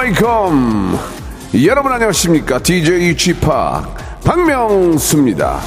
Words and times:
Welcome 0.00 0.98
여러분 1.66 1.92
안녕하십니까 1.92 2.58
DJ 2.58 3.14
Chip 3.18 3.46
박명수입니다. 4.24 5.60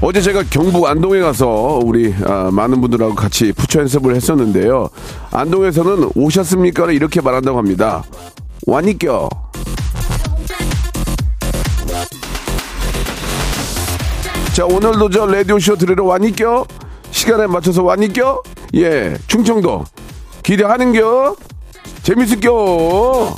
어제 0.00 0.20
제가 0.20 0.42
경북 0.50 0.86
안동에 0.86 1.20
가서 1.20 1.78
우리 1.84 2.12
아, 2.24 2.50
많은 2.50 2.80
분들하고 2.80 3.14
같이 3.14 3.52
부처 3.52 3.78
연습을 3.80 4.16
했었는데요. 4.16 4.88
안동에서는 5.30 6.10
오셨습니까를 6.16 6.94
이렇게 6.94 7.20
말한다고 7.20 7.56
합니다. 7.56 8.02
와니껴. 8.66 9.28
자 14.60 14.66
오늘도 14.66 15.08
저 15.08 15.24
라디오쇼 15.24 15.76
들으러 15.76 16.04
와니껴? 16.04 16.66
시간에 17.12 17.46
맞춰서 17.46 17.82
와니껴? 17.82 18.42
예 18.74 19.16
충청도 19.26 19.86
기대하는겨? 20.42 21.34
재밌을겨? 22.02 23.34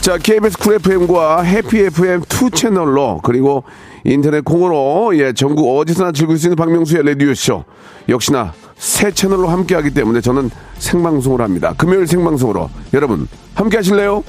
자, 0.00 0.18
KBS 0.18 0.58
Cool 0.58 0.74
FM과 0.74 1.42
Happy 1.42 1.78
FM 1.78 2.22
2 2.22 2.50
채널로 2.50 3.20
그리고 3.22 3.62
인터넷 4.02 4.44
콩으로 4.44 5.16
예, 5.16 5.32
전국 5.32 5.78
어디서나 5.78 6.10
즐길 6.10 6.36
수 6.38 6.48
있는 6.48 6.56
박명수의 6.56 7.06
라디오쇼. 7.06 7.64
역시나 8.08 8.52
새 8.76 9.12
채널로 9.12 9.46
함께 9.46 9.76
하기 9.76 9.94
때문에 9.94 10.20
저는 10.20 10.50
생방송을 10.78 11.40
합니다. 11.40 11.72
금요일 11.78 12.08
생방송으로. 12.08 12.68
여러분, 12.92 13.28
함께 13.54 13.76
하실래요? 13.76 14.24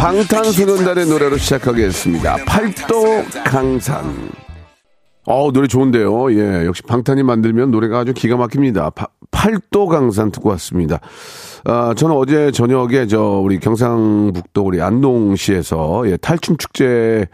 방탄소년단의 0.00 1.06
노래로 1.08 1.36
시작하겠습니다. 1.36 2.36
팔도 2.46 3.22
강산. 3.44 4.30
어 5.26 5.52
노래 5.52 5.68
좋은데요. 5.68 6.32
예, 6.32 6.64
역시 6.64 6.82
방탄이 6.82 7.22
만들면 7.22 7.70
노래가 7.70 7.98
아주 7.98 8.14
기가 8.14 8.38
막힙니다. 8.38 8.88
파, 8.90 9.08
팔도 9.30 9.88
강산 9.88 10.32
듣고 10.32 10.48
왔습니다. 10.50 11.00
아, 11.64 11.92
저는 11.94 12.16
어제 12.16 12.50
저녁에 12.50 13.06
저 13.08 13.20
우리 13.20 13.60
경상북도 13.60 14.64
우리 14.64 14.80
안동시에서 14.80 16.04
예, 16.06 16.16
탈춤 16.16 16.56
축제 16.56 17.26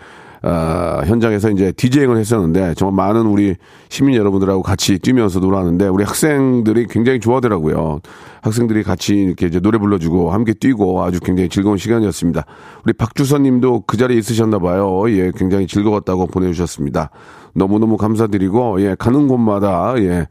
아, 0.49 1.03
현장에서 1.05 1.51
이제 1.51 1.73
디제잉을 1.73 2.19
했었는데 2.19 2.75
정말 2.75 3.09
많은 3.09 3.27
우리 3.27 3.57
시민 3.89 4.15
여러분들하고 4.15 4.63
같이 4.63 4.97
뛰면서 5.01 5.41
놀았는데 5.41 5.89
우리 5.89 6.05
학생들이 6.05 6.87
굉장히 6.89 7.19
좋아하더라고요. 7.19 7.99
학생들이 8.43 8.85
같이 8.85 9.15
이렇게 9.15 9.47
이제 9.47 9.59
노래 9.59 9.77
불러주고 9.79 10.31
함께 10.31 10.55
뛰고 10.55 11.03
아주 11.03 11.19
굉장히 11.19 11.49
즐거운 11.49 11.79
시간이었습니다. 11.79 12.45
우리 12.85 12.93
박주선 12.93 13.43
님도 13.43 13.85
그 13.89 13.97
자리에 13.97 14.17
있으셨나 14.19 14.61
봐요. 14.61 15.11
예, 15.11 15.33
굉장히 15.35 15.67
즐거웠다고 15.67 16.29
보내주셨습니다. 16.29 17.11
너무너무 17.57 17.97
감사드리고, 17.97 18.83
예, 18.83 18.95
가는 18.99 19.27
곳마다, 19.29 19.95
예, 19.99 20.27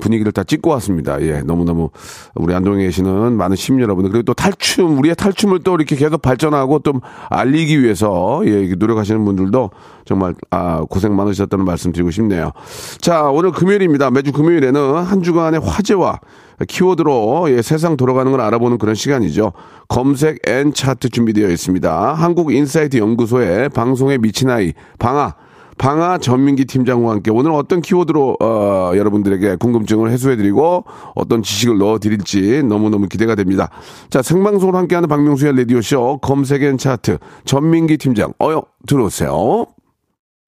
분위기를 0.00 0.32
다 0.32 0.44
찍고 0.44 0.70
왔습니다. 0.70 1.20
예, 1.20 1.40
너무너무 1.42 1.90
우리 2.34 2.54
안동에 2.54 2.84
계시는 2.84 3.36
많은 3.36 3.56
시민 3.56 3.82
여러분들, 3.82 4.10
그리고 4.10 4.24
또 4.24 4.34
탈춤, 4.34 4.98
우리의 4.98 5.14
탈춤을 5.14 5.60
또 5.64 5.74
이렇게 5.74 5.96
계속 5.96 6.22
발전하고 6.22 6.80
좀 6.80 7.00
알리기 7.28 7.82
위해서, 7.82 8.42
예, 8.46 8.66
노력하시는 8.74 9.24
분들도 9.24 9.70
정말, 10.04 10.34
아, 10.50 10.84
고생 10.88 11.14
많으셨다는 11.14 11.64
말씀 11.64 11.92
드리고 11.92 12.10
싶네요. 12.10 12.52
자, 13.00 13.24
오늘 13.24 13.52
금요일입니다. 13.52 14.10
매주 14.10 14.32
금요일에는 14.32 14.94
한 14.94 15.22
주간의 15.22 15.60
화제와 15.60 16.20
키워드로 16.68 17.46
예, 17.50 17.62
세상 17.62 17.96
돌아가는 17.96 18.30
걸 18.30 18.40
알아보는 18.40 18.78
그런 18.78 18.94
시간이죠. 18.94 19.52
검색 19.88 20.48
N 20.48 20.72
차트 20.72 21.10
준비되어 21.10 21.48
있습니다. 21.48 22.14
한국인사이트 22.14 22.96
연구소의 22.96 23.70
방송에 23.70 24.18
미친 24.18 24.50
아이, 24.50 24.72
방아, 24.98 25.34
방아 25.78 26.18
전민기 26.18 26.64
팀장과 26.66 27.10
함께 27.10 27.30
오늘 27.30 27.52
어떤 27.52 27.80
키워드로 27.82 28.38
어, 28.40 28.92
여러분들에게 28.94 29.56
궁금증을 29.56 30.10
해소해드리고 30.10 30.84
어떤 31.14 31.42
지식을 31.42 31.78
넣어드릴지 31.78 32.62
너무너무 32.64 33.08
기대가 33.08 33.34
됩니다. 33.34 33.70
자 34.10 34.22
생방송으로 34.22 34.78
함께하는 34.78 35.08
박명수의 35.08 35.56
라디오쇼 35.56 36.18
검색 36.22 36.72
N 36.72 36.78
차트 36.78 37.18
전민기 37.44 37.98
팀장 37.98 38.32
어여 38.40 38.62
들어오세요. 38.86 39.66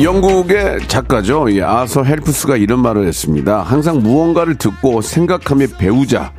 영국의 0.00 0.88
작가죠. 0.88 1.48
이 1.48 1.62
아서 1.62 2.02
헬프스가 2.02 2.56
이런 2.56 2.80
말을 2.80 3.06
했습니다. 3.06 3.62
항상 3.62 4.02
무언가를 4.02 4.56
듣고 4.56 5.00
생각하며 5.00 5.66
배우자. 5.78 6.32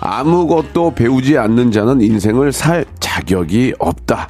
아무것도 0.00 0.94
배우지 0.94 1.38
않는 1.38 1.70
자는 1.70 2.00
인생을 2.00 2.52
살 2.52 2.84
자격이 3.00 3.74
없다. 3.78 4.28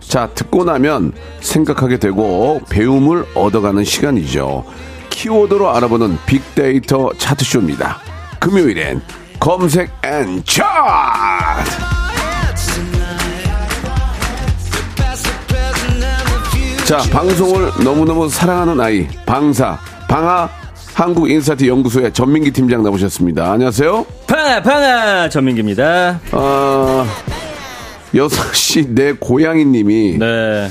자, 0.00 0.28
듣고 0.34 0.64
나면 0.64 1.12
생각하게 1.40 1.98
되고 1.98 2.60
배움을 2.68 3.24
얻어가는 3.34 3.84
시간이죠. 3.84 4.64
키워드로 5.10 5.70
알아보는 5.70 6.18
빅데이터 6.26 7.10
차트쇼입니다. 7.18 7.98
금요일엔 8.40 9.00
검색 9.38 9.90
N 10.04 10.42
차트! 10.44 12.01
자, 16.92 16.98
방송을 17.10 17.70
너무너무 17.82 18.28
사랑하는 18.28 18.78
아이, 18.78 19.08
방사, 19.24 19.78
방아, 20.10 20.46
한국 20.92 21.30
인사이트 21.30 21.66
연구소의 21.66 22.12
전민기 22.12 22.50
팀장 22.50 22.82
나오셨습니다. 22.82 23.50
안녕하세요. 23.50 24.04
방아 24.26 24.60
방아 24.60 25.30
전민기입니다. 25.30 26.20
어, 26.32 27.06
6시 28.14 28.90
내 28.90 29.12
고양이 29.12 29.64
님이 29.64 30.18
네. 30.18 30.68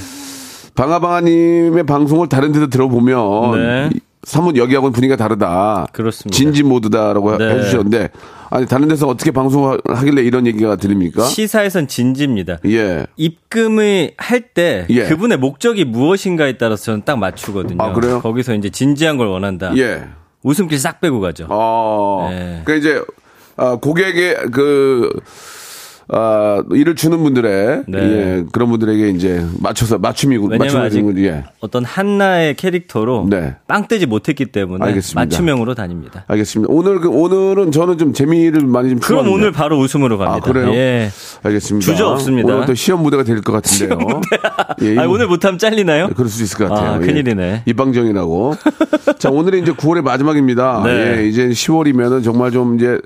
방아방아님의 0.76 1.88
방송을 1.88 2.30
다른 2.30 2.52
데서 2.52 2.68
들어보면 2.68 3.52
네. 3.58 3.90
사뭇 4.24 4.56
여기하고는 4.56 4.94
분위기가 4.94 5.16
다르다. 5.16 5.88
그렇습니다. 5.94 6.36
진지 6.36 6.64
모드다라고 6.64 7.38
네. 7.38 7.56
해주셨는데 7.56 8.10
아니 8.52 8.68
다른 8.68 8.88
데서 8.88 9.08
어떻게 9.08 9.32
방송하길래 9.32 10.22
이런 10.22 10.46
얘기가 10.46 10.76
들립니까? 10.76 11.24
시사에선 11.24 11.88
진지입니다. 11.88 12.58
예. 12.68 13.08
입금을 13.18 14.12
할때 14.18 14.86
예. 14.90 15.06
그분의 15.06 15.38
목적이 15.38 15.86
무엇인가에 15.86 16.58
따라서 16.58 16.84
저는 16.84 17.04
딱 17.06 17.18
맞추거든요. 17.18 17.82
아, 17.82 17.94
그래요? 17.94 18.22
거기서 18.22 18.54
이제 18.56 18.70
진지한 18.70 19.18
걸 19.18 19.28
원한다. 19.28 19.74
예. 19.78 20.04
웃음길 20.44 20.78
싹 20.80 21.02
빼고 21.02 21.20
가죠. 21.20 21.48
어. 21.50 22.28
네. 22.32 22.62
그러니까 22.64 22.74
이제 22.76 23.04
아, 23.58 23.76
고객의 23.76 24.52
그 24.52 25.10
아, 26.14 26.62
일을 26.74 26.96
주는 26.96 27.18
분들의 27.24 27.84
네. 27.88 27.98
예, 28.00 28.44
그런 28.52 28.70
분들에게 28.70 29.10
이제 29.12 29.46
맞춰서 29.60 29.98
맞춤이고 29.98 30.48
왜냐면 30.48 30.82
아직 30.84 31.02
맞춤이 31.04 31.26
예. 31.26 31.46
어떤 31.62 31.86
한나의 31.86 32.56
캐릭터로 32.56 33.28
네. 33.30 33.56
빵 33.68 33.88
떼지 33.88 34.08
못했기 34.08 34.48
때문에 34.48 34.84
알겠습니다. 34.86 35.22
맞춤형으로 35.22 35.74
다닙니다. 35.74 36.26
알겠습니다. 36.28 36.74
오늘 36.74 37.00
그 37.00 37.08
오늘은 37.10 37.72
저는 37.72 37.98
좀 37.98 38.12
재미를 38.14 38.64
많이 38.66 38.90
좀 38.90 39.00
그럼 39.00 39.20
추구하는데. 39.24 39.34
오늘 39.34 39.52
바로 39.54 39.80
웃음으로 39.80 40.18
갑니다. 40.18 40.38
아, 40.50 40.52
그래요? 40.52 40.74
예. 40.74 41.10
알겠습니다. 41.44 41.86
주저 41.90 42.08
없습니다. 42.08 42.56
오늘 42.56 42.66
또 42.66 42.74
시험 42.74 43.04
무대가 43.04 43.24
될 43.24 43.42
것 43.42 43.54
같은데요. 43.54 43.98
예, 44.82 44.98
아, 45.00 45.06
이- 45.06 45.08
오늘 45.08 45.28
못하면 45.28 45.58
잘리나요? 45.58 46.10
그럴 46.16 46.28
수 46.30 46.44
있을 46.44 46.58
것 46.58 46.68
같아요. 46.70 46.92
아, 46.96 47.00
큰일이네. 47.00 47.64
입방정이라고. 47.66 48.56
자, 49.18 49.30
오늘이 49.30 49.62
이제 49.62 49.72
9월의 49.72 50.02
마지막입니다. 50.04 50.82
네. 50.86 51.20
예, 51.22 51.28
이제 51.28 51.48
10월이면은 51.48 52.24
정말 52.24 52.52
좀 52.52 52.76
이제 52.76 53.00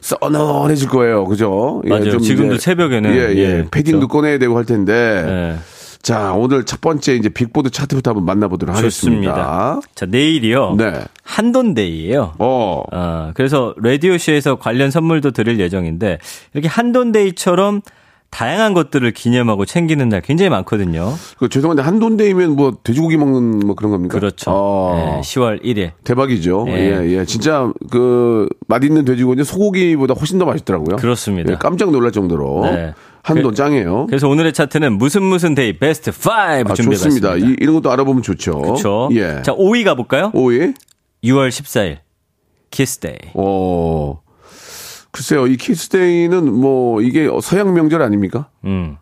써너해질 0.00 0.88
거예요. 0.88 1.24
그죠? 1.24 1.82
예, 1.84 1.88
맞아요. 1.90 2.10
좀 2.12 2.20
지금도 2.20 2.58
새벽에는, 2.58 3.10
예, 3.14 3.34
예. 3.34 3.38
예, 3.38 3.66
패딩도 3.70 4.08
그렇죠. 4.08 4.08
꺼내야 4.08 4.38
되고 4.38 4.56
할 4.56 4.64
텐데. 4.64 4.92
예. 5.26 5.58
자, 6.00 6.32
오늘 6.32 6.64
첫 6.64 6.80
번째 6.80 7.14
이제 7.16 7.28
빅보드 7.28 7.70
차트부터 7.70 8.10
한번 8.10 8.24
만나보도록 8.24 8.74
하겠습니다. 8.74 9.34
좋습니다. 9.34 9.80
자, 9.94 10.06
내일이요. 10.06 10.76
네. 10.78 10.92
한돈데이예요. 11.24 12.34
어. 12.38 12.82
어, 12.92 13.30
그래서 13.34 13.74
라디오 13.82 14.16
쇼에서 14.16 14.56
관련 14.56 14.90
선물도 14.90 15.32
드릴 15.32 15.58
예정인데 15.58 16.18
이렇게 16.54 16.68
한돈데이처럼 16.68 17.82
다양한 18.30 18.74
것들을 18.74 19.10
기념하고 19.12 19.64
챙기는 19.64 20.06
날 20.08 20.20
굉장히 20.20 20.50
많거든요. 20.50 21.14
그 21.38 21.48
죄송한데 21.48 21.82
한돈데이면 21.82 22.56
뭐 22.56 22.72
돼지고기 22.84 23.16
먹는 23.16 23.60
뭐 23.60 23.74
그런 23.74 23.90
겁니까? 23.90 24.18
그렇죠. 24.18 24.50
어. 24.52 24.94
네, 25.16 25.20
10월 25.22 25.62
1일. 25.64 25.92
대박이죠. 26.04 26.66
예. 26.68 26.72
예, 26.72 27.10
예. 27.18 27.24
진짜 27.24 27.72
그 27.90 28.46
맛있는 28.68 29.04
돼지고기는 29.06 29.44
소고기보다 29.44 30.14
훨씬 30.14 30.38
더 30.38 30.44
맛있더라고요. 30.44 30.96
그렇습니다. 30.96 31.52
예, 31.52 31.56
깜짝 31.58 31.90
놀랄 31.90 32.12
정도로 32.12 32.60
네. 32.64 32.92
한돈 33.22 33.52
그- 33.52 33.56
짱이에요. 33.56 34.06
그래서 34.06 34.28
오늘의 34.28 34.52
차트는 34.52 34.98
무슨 34.98 35.22
무슨 35.22 35.54
day 35.54 35.78
베스트 35.78 36.10
5 36.10 36.30
아. 36.30 36.74
좋습니다. 36.74 37.36
이, 37.36 37.56
이런 37.58 37.74
것도 37.76 37.90
알아보면 37.90 38.22
좋죠. 38.22 38.60
그렇죠. 38.60 39.08
예. 39.12 39.40
자, 39.42 39.54
5위 39.54 39.84
가볼까요? 39.84 40.30
5위. 40.34 40.74
6월 41.24 41.48
14일 41.48 41.98
키스데이. 42.70 43.16
어. 43.34 44.20
글쎄요, 45.10 45.46
이 45.46 45.56
키스데이는 45.56 46.52
뭐 46.52 47.00
이게 47.02 47.28
서양 47.42 47.72
명절 47.74 48.02
아닙니까? 48.02 48.48
음. 48.64 48.96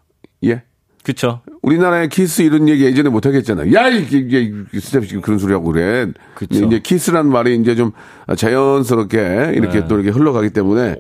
예. 0.44 0.62
그쵸. 1.03 1.41
우리나라의 1.62 2.08
키스 2.08 2.43
이런 2.43 2.69
얘기 2.69 2.85
예전에 2.85 3.08
못 3.11 3.26
하겠잖아요. 3.26 3.73
야, 3.75 3.88
이게, 3.88 4.19
이게, 4.19 4.53
스텝 4.81 5.05
그런 5.23 5.38
소리 5.38 5.53
하고 5.53 5.70
그래. 5.73 6.08
그쵸. 6.35 6.64
이제 6.64 6.81
키스란 6.81 7.29
말이 7.29 7.56
이제 7.56 7.76
좀 7.76 7.93
자연스럽게 8.37 9.53
이렇게 9.55 9.81
네. 9.81 9.88
또 9.88 9.97
이렇게 9.97 10.11
흘러가기 10.11 10.50
때문에 10.50 10.97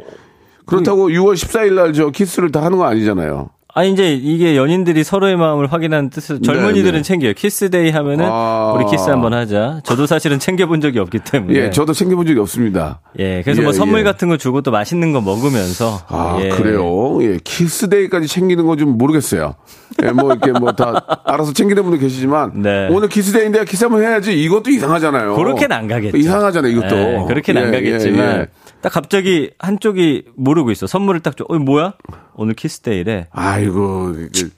그렇다고 0.66 1.08
6월 1.08 1.34
14일 1.34 1.74
날 1.74 1.92
저 1.92 2.10
키스를 2.10 2.52
다 2.52 2.62
하는 2.64 2.78
거 2.78 2.84
아니잖아요. 2.84 3.50
아, 3.78 3.84
이제 3.84 4.14
이게 4.14 4.56
연인들이 4.56 5.04
서로의 5.04 5.36
마음을 5.36 5.70
확인하는 5.70 6.08
뜻에서 6.08 6.40
젊은이들은 6.40 6.92
네, 6.92 6.98
네. 6.98 7.02
챙겨요. 7.02 7.34
키스데이 7.34 7.90
하면은 7.90 8.24
아. 8.26 8.72
우리 8.74 8.90
키스 8.90 9.10
한번 9.10 9.34
하자. 9.34 9.82
저도 9.84 10.06
사실은 10.06 10.38
챙겨본 10.38 10.80
적이 10.80 11.00
없기 11.00 11.18
때문에. 11.18 11.58
예, 11.58 11.70
저도 11.70 11.92
챙겨본 11.92 12.26
적이 12.26 12.40
없습니다. 12.40 13.00
예, 13.18 13.42
그래서 13.42 13.60
예, 13.60 13.64
뭐 13.64 13.72
선물 13.74 13.98
예. 14.00 14.02
같은 14.02 14.30
거 14.30 14.38
주고 14.38 14.62
또 14.62 14.70
맛있는 14.70 15.12
거 15.12 15.20
먹으면서. 15.20 16.00
아, 16.08 16.38
예. 16.40 16.48
그래요? 16.48 17.22
예, 17.22 17.38
키스데이까지 17.44 18.28
챙기는 18.28 18.64
건 18.66 18.78
좀 18.78 18.96
모르겠어요. 18.96 19.54
예, 20.02 20.10
뭐, 20.10 20.32
이렇게 20.32 20.52
뭐 20.58 20.72
다 20.72 21.02
알아서 21.26 21.52
챙기는 21.52 21.82
분도 21.82 21.98
계시지만. 21.98 22.62
네. 22.62 22.88
오늘 22.90 23.08
키스데이인데 23.10 23.66
키스 23.66 23.84
한번 23.84 24.02
해야지. 24.02 24.32
이것도 24.42 24.70
이상하잖아요. 24.70 25.34
그렇게는 25.36 25.76
안 25.76 25.86
가겠죠. 25.86 26.16
이상하잖아요, 26.16 26.72
이것도. 26.72 26.96
예, 26.96 27.24
그렇게는 27.28 27.62
안 27.62 27.68
예, 27.68 27.72
가겠지만 27.72 28.18
예, 28.36 28.40
예. 28.40 28.46
딱 28.82 28.92
갑자기 28.92 29.50
한쪽이 29.58 30.24
모르고 30.36 30.70
있어. 30.70 30.86
선물을 30.86 31.20
딱 31.20 31.36
줘. 31.36 31.44
어, 31.48 31.58
뭐야? 31.58 31.94
오늘 32.34 32.54
키스데이래. 32.54 33.28
아이고, 33.32 34.12
이게 34.32 34.48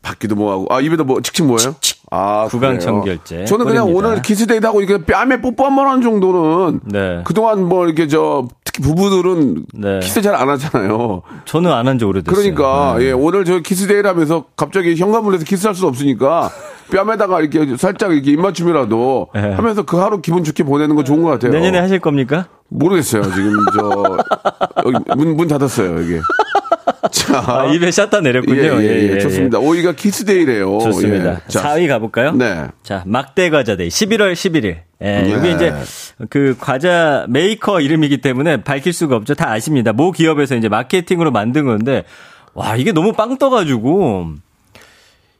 받기도 0.00 0.34
뭐하고. 0.34 0.66
아, 0.70 0.80
입에다 0.80 1.04
뭐, 1.04 1.20
칙칙 1.20 1.46
뭐예요? 1.46 1.74
아, 2.10 2.46
구강청결제? 2.50 3.44
저는 3.46 3.64
그냥 3.66 3.84
뿌립니다. 3.84 4.08
오늘 4.08 4.22
키스데이도 4.22 4.68
하고 4.68 4.80
이렇게 4.82 5.04
뺨에 5.04 5.40
뽀뽀 5.40 5.64
한 5.64 5.76
번 5.76 5.86
하는 5.88 6.02
정도는. 6.02 6.80
네. 6.84 7.22
그동안 7.24 7.64
뭐 7.68 7.86
이렇게 7.86 8.06
저, 8.06 8.46
특히 8.64 8.82
부부들은 8.82 9.66
네. 9.74 9.98
키스 10.00 10.20
잘 10.22 10.34
안 10.34 10.48
하잖아요. 10.50 11.22
저는 11.44 11.70
안 11.72 11.86
한 11.86 11.98
지 11.98 12.04
오래됐어요. 12.04 12.34
그러니까 12.36 12.96
네. 12.98 13.06
예 13.06 13.12
오늘 13.12 13.44
저 13.44 13.60
키스데이를 13.60 14.08
하면서 14.08 14.44
갑자기 14.56 14.94
현관문에서 14.96 15.44
키스할 15.44 15.74
수 15.74 15.86
없으니까 15.86 16.50
뺨에다가 16.90 17.40
이렇게 17.40 17.76
살짝 17.76 18.12
이렇게 18.12 18.32
입맞춤이라도 18.32 19.28
네. 19.34 19.52
하면서 19.52 19.82
그 19.82 19.96
하루 19.98 20.20
기분 20.20 20.44
좋게 20.44 20.64
보내는 20.64 20.96
건 20.96 21.04
좋은 21.04 21.22
것 21.22 21.30
같아요. 21.30 21.52
내년에 21.52 21.78
하실 21.78 21.98
겁니까? 22.00 22.48
모르겠어요 22.68 23.22
지금 23.22 23.54
저 23.74 24.18
여기 24.86 24.98
문, 25.16 25.36
문 25.36 25.48
닫았어요 25.48 25.96
여기. 25.96 26.20
자 27.10 27.44
아, 27.46 27.66
입에 27.66 27.90
샷다 27.90 28.20
내렸군요. 28.20 28.82
예, 28.82 28.86
예, 28.86 29.12
예, 29.14 29.18
좋습니다. 29.18 29.58
5위가 29.58 29.92
키스데이래요. 29.92 30.78
좋습니다. 30.78 31.32
예. 31.34 31.38
자, 31.48 31.62
4위 31.62 31.88
가볼까요? 31.88 32.32
네. 32.32 32.66
자, 32.82 33.02
막대 33.06 33.50
과자데이 33.50 33.88
11월 33.88 34.32
11일. 34.32 34.64
예, 35.02 35.22
네. 35.22 35.34
이게 35.36 35.50
이제 35.52 35.74
그 36.30 36.56
과자 36.58 37.26
메이커 37.28 37.80
이름이기 37.80 38.20
때문에 38.20 38.62
밝힐 38.62 38.92
수가 38.92 39.16
없죠. 39.16 39.34
다 39.34 39.50
아십니다. 39.50 39.92
모 39.92 40.12
기업에서 40.12 40.54
이제 40.54 40.68
마케팅으로 40.68 41.30
만든 41.30 41.64
건데 41.66 42.04
와, 42.54 42.76
이게 42.76 42.92
너무 42.92 43.12
빵 43.12 43.36
떠가지고 43.38 44.34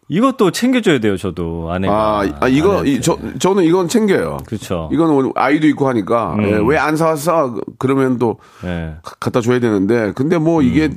이것도 0.08 0.50
챙겨줘야 0.50 0.99
돼요, 0.99 1.16
저도 1.16 1.70
아내가. 1.72 1.94
아, 1.94 2.28
아, 2.40 2.49
이거. 2.49 2.84
이, 2.84 3.00
저 3.00 3.16
저는 3.38 3.64
이건 3.64 3.88
챙겨요. 3.88 4.38
그렇죠. 4.46 4.88
이건 4.93 5.32
아이도 5.34 5.66
있고 5.69 5.88
하니까 5.88 6.34
음. 6.34 6.69
왜안 6.69 6.96
사왔어? 6.96 7.54
그러면 7.78 8.19
또 8.19 8.38
예. 8.64 8.96
가- 9.02 9.14
갖다 9.20 9.40
줘야 9.40 9.58
되는데 9.60 10.12
근데 10.14 10.38
뭐 10.38 10.60
이게 10.62 10.90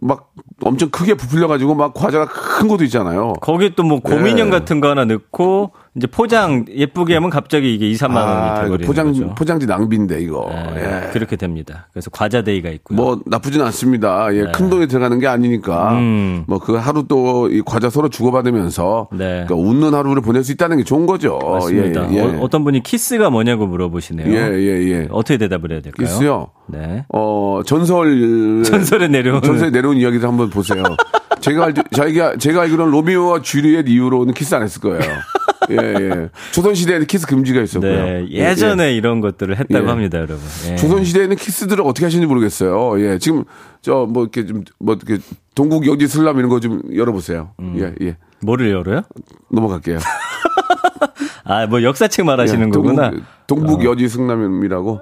막 0.00 0.32
엄청 0.62 0.88
크게 0.90 1.14
부풀려 1.14 1.48
가지고 1.48 1.74
막 1.74 1.92
과자가 1.94 2.26
큰 2.26 2.66
것도 2.68 2.82
있잖아요. 2.84 3.34
거기에 3.40 3.70
또뭐 3.76 4.00
곰인형 4.00 4.48
예. 4.48 4.50
같은 4.50 4.80
거 4.80 4.88
하나 4.88 5.04
넣고 5.04 5.72
이제 5.96 6.06
포장 6.06 6.66
예쁘게 6.68 7.14
하면 7.14 7.30
갑자기 7.30 7.74
이게 7.74 7.88
2, 7.88 7.94
3만 7.94 8.14
원이 8.16 8.26
아, 8.26 8.56
이거 8.66 8.76
돼버리는 8.76 8.86
포장 8.86 9.06
거죠. 9.06 9.34
포장지 9.34 9.66
낭비인데 9.66 10.20
이거. 10.20 10.46
예, 10.76 11.06
예. 11.06 11.10
그렇게 11.12 11.36
됩니다. 11.36 11.88
그래서 11.92 12.10
과자 12.10 12.42
데이가 12.42 12.68
있고요. 12.70 12.96
뭐 12.96 13.20
나쁘진 13.24 13.62
않습니다. 13.62 14.28
예, 14.34 14.44
큰 14.54 14.68
돈이 14.68 14.88
들어가는 14.88 15.18
게 15.18 15.26
아니니까 15.26 15.92
네. 15.92 15.98
음. 15.98 16.44
뭐그 16.46 16.74
하루 16.76 17.06
또 17.08 17.48
이 17.50 17.62
과자 17.64 17.88
서로 17.88 18.08
주고받으면서 18.08 19.08
네. 19.12 19.44
그러니까 19.46 19.54
웃는 19.54 19.94
하루를 19.94 20.20
보낼 20.20 20.44
수 20.44 20.52
있다는 20.52 20.76
게 20.78 20.84
좋은 20.84 21.06
거죠. 21.06 21.38
맞습니다. 21.42 22.10
예, 22.12 22.16
예. 22.16 22.20
어, 22.40 22.48
떤 22.48 22.62
분이 22.64 22.82
키스가 22.82 23.30
뭐냐고 23.30 23.66
물어보시네요. 23.66 24.26
예, 24.30 24.52
예, 24.54 24.90
예. 24.90 25.08
어떻게 25.10 25.38
대답을 25.38 25.72
해야 25.72 25.80
될까요? 25.80 26.06
키스요? 26.06 26.48
네. 26.66 27.04
어, 27.08 27.60
전설. 27.64 28.62
전설에 28.66 29.08
내려온. 29.08 29.40
전설에 29.42 29.70
내려온 29.70 29.96
이야기를 29.96 30.28
한번 30.28 30.50
보세요. 30.50 30.82
제가 31.40 31.64
알, 31.66 31.74
때- 31.74 31.82
자기가, 31.92 32.36
제가 32.36 32.62
알기로는 32.62 32.90
로미오와 32.92 33.40
주리엣 33.42 33.88
이후로는 33.88 34.34
키스 34.34 34.54
안 34.54 34.62
했을 34.62 34.80
거예요. 34.82 35.00
예, 35.70 35.76
예. 35.76 36.28
조선시대에는 36.52 37.06
키스 37.06 37.26
금지가 37.26 37.62
있었고요. 37.62 38.04
네. 38.04 38.26
예전에 38.30 38.94
이런 38.94 39.20
것들을 39.20 39.58
했다고 39.58 39.84
예. 39.86 39.88
합니다, 39.88 40.18
여러분. 40.18 40.38
예. 40.70 40.76
조선시대에는 40.76 41.36
키스들을 41.36 41.82
어떻게 41.84 42.04
하시는지 42.06 42.26
모르겠어요. 42.26 43.00
예. 43.00 43.18
지금, 43.18 43.44
저, 43.82 44.06
뭐, 44.08 44.22
이렇게 44.24 44.46
좀, 44.46 44.64
뭐, 44.78 44.94
이렇게, 44.96 45.22
동국여지승람 45.54 46.38
이런 46.38 46.48
거 46.50 46.60
좀 46.60 46.82
열어보세요. 46.94 47.50
음. 47.60 47.74
예, 47.78 48.06
예. 48.06 48.16
뭐를 48.40 48.70
열어요? 48.70 49.02
넘어갈게요. 49.50 49.98
아, 51.44 51.66
뭐 51.66 51.82
역사책 51.82 52.24
말하시는 52.24 52.66
예, 52.66 52.70
거구나. 52.70 53.12
동국여지승람이라고 53.46 55.00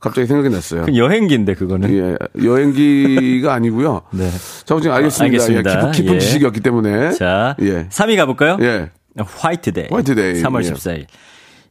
갑자기 0.00 0.26
생각이 0.26 0.52
났어요. 0.52 0.84
그 0.86 0.96
여행기인데 0.96 1.54
그거는. 1.54 1.90
예. 1.94 2.44
여행기가 2.44 3.54
아니고요. 3.54 4.02
네. 4.10 4.28
자, 4.64 4.76
지금 4.80 4.92
알겠습니다. 4.92 5.24
알겠습니다. 5.24 5.70
예, 5.70 5.74
깊은, 5.76 5.92
깊은 5.92 6.14
예. 6.14 6.18
지식이었기 6.18 6.60
때문에. 6.60 7.12
자, 7.12 7.54
예. 7.62 7.86
3위 7.88 8.16
가볼까요? 8.16 8.58
예. 8.60 8.90
화이트데이. 9.18 9.88
화이트데이, 9.90 10.42
3월 10.42 10.64
예. 10.64 10.70
14일. 10.72 11.06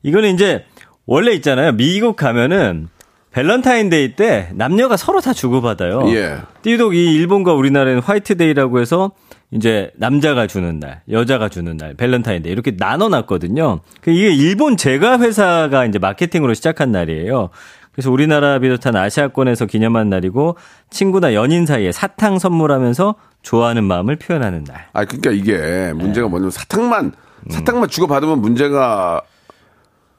이거는 0.03 0.33
이제 0.33 0.65
원래 1.05 1.33
있잖아요. 1.33 1.73
미국 1.73 2.15
가면은 2.15 2.89
밸런타인데이 3.31 4.15
때 4.15 4.49
남녀가 4.53 4.95
서로 4.95 5.19
다 5.19 5.33
주고받아요. 5.33 6.07
예. 6.13 6.37
유독 6.61 6.95
이 6.95 7.15
일본과 7.15 7.53
우리나라는 7.53 7.99
화이트데이라고 7.99 8.79
해서 8.79 9.11
이제 9.51 9.91
남자가 9.95 10.47
주는 10.47 10.79
날, 10.79 11.01
여자가 11.09 11.49
주는 11.49 11.75
날, 11.77 11.95
밸런타인데이 11.95 12.51
이렇게 12.51 12.73
나눠놨거든요. 12.77 13.81
그 14.01 14.11
이게 14.11 14.33
일본 14.33 14.77
제과 14.77 15.19
회사가 15.19 15.85
이제 15.85 15.99
마케팅으로 15.99 16.53
시작한 16.53 16.91
날이에요. 16.91 17.49
그래서 17.91 18.11
우리나라 18.11 18.57
비롯한 18.59 18.95
아시아권에서 18.95 19.67
기념한 19.67 20.09
날이고 20.09 20.57
친구나 20.89 21.33
연인 21.35 21.65
사이에 21.67 21.91
사탕 21.91 22.39
선물하면서 22.39 23.15
좋아하는 23.43 23.83
마음을 23.83 24.15
표현하는 24.15 24.63
날. 24.63 24.87
아, 24.93 25.05
그러니까 25.05 25.31
이게 25.31 25.57
네. 25.57 25.93
문제가 25.93 26.27
뭐냐면 26.27 26.49
사탕만, 26.49 27.05
음. 27.05 27.11
사탕만 27.49 27.89
주고 27.89 28.07
받으면 28.07 28.39
문제가 28.41 29.21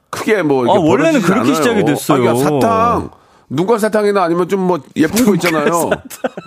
크게 0.09 0.43
뭐 0.43 0.65
아, 0.67 0.79
원래는 0.79 1.21
그렇게 1.21 1.41
않아요. 1.41 1.53
시작이 1.53 1.83
됐어요. 1.85 2.17
아, 2.29 2.33
그러니까 2.33 2.43
사탕. 2.59 3.09
눈깔 3.49 3.79
사탕이나 3.79 4.23
아니면 4.23 4.47
좀 4.47 4.61
뭐 4.61 4.79
예쁜 4.95 5.23
거 5.25 5.35
있잖아요. 5.35 5.89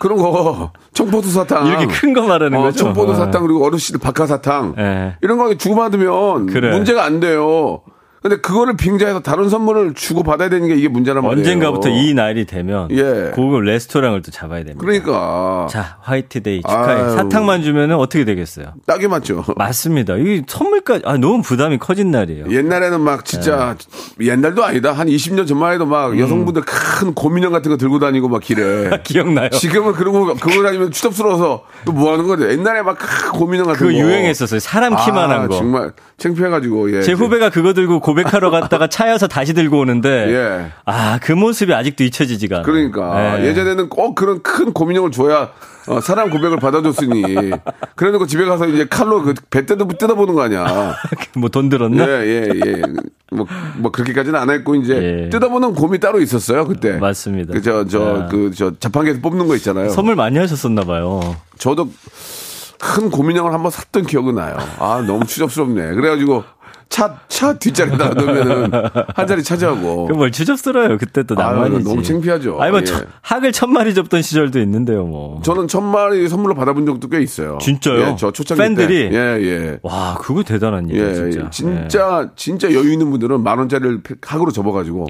그런 0.01 0.19
거. 0.19 0.73
청포도 0.95 1.29
사탕. 1.29 1.67
이렇게 1.67 1.87
큰 1.87 2.13
거 2.13 2.23
말하는 2.23 2.59
어, 2.59 2.63
거죠. 2.63 2.79
청포도 2.85 3.13
어. 3.13 3.15
사탕 3.15 3.43
그리고 3.43 3.65
어르신들 3.67 4.01
박하 4.01 4.27
사탕. 4.27 4.75
예. 4.79 5.17
이런 5.23 5.39
거 5.39 5.55
주고 5.55 5.77
받으면 5.77 6.47
그래. 6.47 6.71
문제가 6.73 7.05
안 7.05 7.21
돼요. 7.21 7.83
근데 8.23 8.37
그거를 8.37 8.77
빙자해서 8.77 9.21
다른 9.21 9.49
선물을 9.49 9.95
주고 9.95 10.23
받아야 10.25 10.49
되는 10.49 10.67
게 10.67 10.75
이게 10.75 10.89
문제란 10.89 11.23
말이에요. 11.23 11.39
언젠가부터 11.39 11.89
이 11.89 12.15
날이 12.15 12.47
되면 12.47 12.89
예. 12.91 13.31
고급 13.35 13.61
레스토랑을 13.63 14.23
또 14.23 14.31
잡아야 14.33 14.65
됩니다. 14.65 14.81
그러니까 14.81 15.67
자, 15.71 15.99
화이트데이 16.01 16.63
축하해. 16.63 17.01
아유. 17.03 17.11
사탕만 17.11 17.63
주면은 17.63 17.97
어떻게 17.97 18.25
되겠어요? 18.25 18.73
딱이 18.87 19.07
맞죠. 19.07 19.45
맞습니다. 19.57 20.17
이 20.17 20.43
선물까지 20.47 21.03
아 21.07 21.17
너무 21.17 21.43
부담이 21.43 21.79
커진 21.79 22.11
날이에요. 22.11 22.47
옛날에는 22.51 23.01
막 23.01 23.25
진짜 23.25 23.77
옛날도 24.21 24.65
아니다 24.65 24.93
한 24.93 25.07
20년 25.07 25.47
전만 25.47 25.75
해도 25.75 25.87
막 25.87 26.13
음. 26.13 26.19
여성분들 26.19 26.63
큰 26.63 27.15
고민형 27.15 27.53
같은 27.53 27.71
거 27.71 27.77
들고 27.77 27.99
다니고 28.01 28.29
막 28.29 28.41
길에 28.43 28.91
기억나요? 29.05 29.51
지금은 29.51 29.93
그런 29.93 30.13
거 30.15 30.35
그거 30.35 30.63
다니면 30.63 30.91
추접스러워서 30.91 31.63
또 31.85 31.93
뭐 31.99 32.13
하는 32.13 32.27
거죠 32.27 32.49
옛날에 32.51 32.83
막 32.83 32.97
큰 32.99 33.31
고민형 33.33 33.67
같은 33.67 33.79
그거 33.79 33.93
거 33.93 33.99
유행했었어요. 33.99 34.59
사람 34.61 34.95
키만한 34.97 35.43
아, 35.43 35.47
거. 35.49 35.57
정말 35.57 35.93
창피해가지고 36.19 36.97
예. 36.97 37.03
제 37.03 37.13
후배가 37.13 37.51
그거 37.51 37.73
들고 37.75 38.01
고백하러 38.09 38.51
갔다가 38.51 38.87
차여서 38.89 39.29
다시 39.29 39.53
들고 39.53 39.81
오는데 39.81 40.09
예. 40.33 40.73
아그 40.87 41.33
모습이 41.33 41.75
아직도 41.75 42.05
잊혀지지가 42.05 42.57
않아요. 42.57 42.65
그러니까 42.67 43.39
예. 43.41 43.45
예전에는 43.47 43.91
꼭 43.91 44.15
그런 44.15 44.43
큰 44.43 44.73
고민형을 44.73 45.11
줘야 45.11 45.51
어, 45.89 46.01
사랑 46.01 46.31
고백을 46.31 46.59
받아줬으니 46.59 47.51
그래 47.97 48.11
놓고 48.11 48.27
집에 48.27 48.45
가서 48.47 48.67
이제 48.67 48.87
칼로 48.89 49.23
그배 49.23 49.67
뜯어 49.67 49.87
뜯어보는 49.87 50.35
거 50.35 50.43
아니야. 50.43 50.95
뭐 51.37 51.49
돈 51.51 51.69
들었나? 51.69 52.07
예예 52.09 52.49
예. 52.67 52.83
뭐, 53.31 53.47
뭐 53.77 53.91
그렇게까지는 53.91 54.39
안 54.39 54.49
했고 54.51 54.75
이제 54.75 55.25
예. 55.27 55.29
뜯어보는 55.31 55.75
곰이 55.75 55.99
따로 55.99 56.21
있었어요 56.21 56.67
그때. 56.67 56.93
맞습니다. 56.93 57.53
그저 57.53 57.85
저 57.87 58.23
아. 58.25 58.27
그저 58.27 58.73
자판기에서 58.81 59.21
뽑는 59.21 59.47
거 59.49 59.55
있잖아요. 59.57 59.91
선물 59.91 60.17
많이 60.17 60.39
하셨었나 60.39 60.83
봐요. 60.83 61.37
저도 61.59 61.91
큰 62.81 63.11
고민형을 63.11 63.53
한번 63.53 63.71
샀던 63.71 64.07
기억은 64.07 64.37
나요. 64.37 64.57
아 64.79 65.03
너무 65.07 65.27
추접스럽네. 65.27 65.95
그래가지고 65.95 66.45
차 66.89 67.19
차 67.29 67.53
뒷자리에다 67.59 68.15
놓으면은 68.15 68.71
한 69.15 69.27
자리 69.27 69.43
차지하고. 69.43 70.07
그뭘 70.07 70.33
추접스러워요. 70.33 70.97
그때 70.99 71.23
또 71.23 71.35
낭만이지. 71.35 71.85
너무 71.85 72.03
창피하죠. 72.03 72.61
아니 72.61 72.71
뭐 72.71 72.81
예. 72.81 72.85
천- 72.85 73.07
학을 73.23 73.53
천 73.53 73.73
마리 73.73 73.95
접던 73.95 74.23
시절도 74.23 74.59
있는데요, 74.61 75.05
뭐. 75.05 75.41
저는 75.43 75.69
천 75.69 75.85
마리 75.85 76.29
선물로 76.29 76.55
받아본 76.55 76.87
적도 76.87 77.09
꽤 77.09 77.21
있어요. 77.21 77.59
진짜요? 77.61 78.01
예, 78.01 78.17
저 78.19 78.33
초창기 78.33 78.61
팬들이? 78.63 79.11
때. 79.11 79.15
예, 79.17 79.43
예. 79.43 79.79
와, 79.83 80.17
그거 80.21 80.43
대단한 80.43 80.89
일이에요, 80.89 81.09
예, 81.09 81.15
진짜. 81.31 81.51
진짜. 81.51 81.79
진짜, 81.89 82.31
진짜 82.35 82.73
여유 82.75 82.91
있는 82.93 83.11
분들은 83.11 83.43
만 83.43 83.59
원짜리를 83.59 84.03
학으로 84.23 84.51
접어가지고 84.51 85.07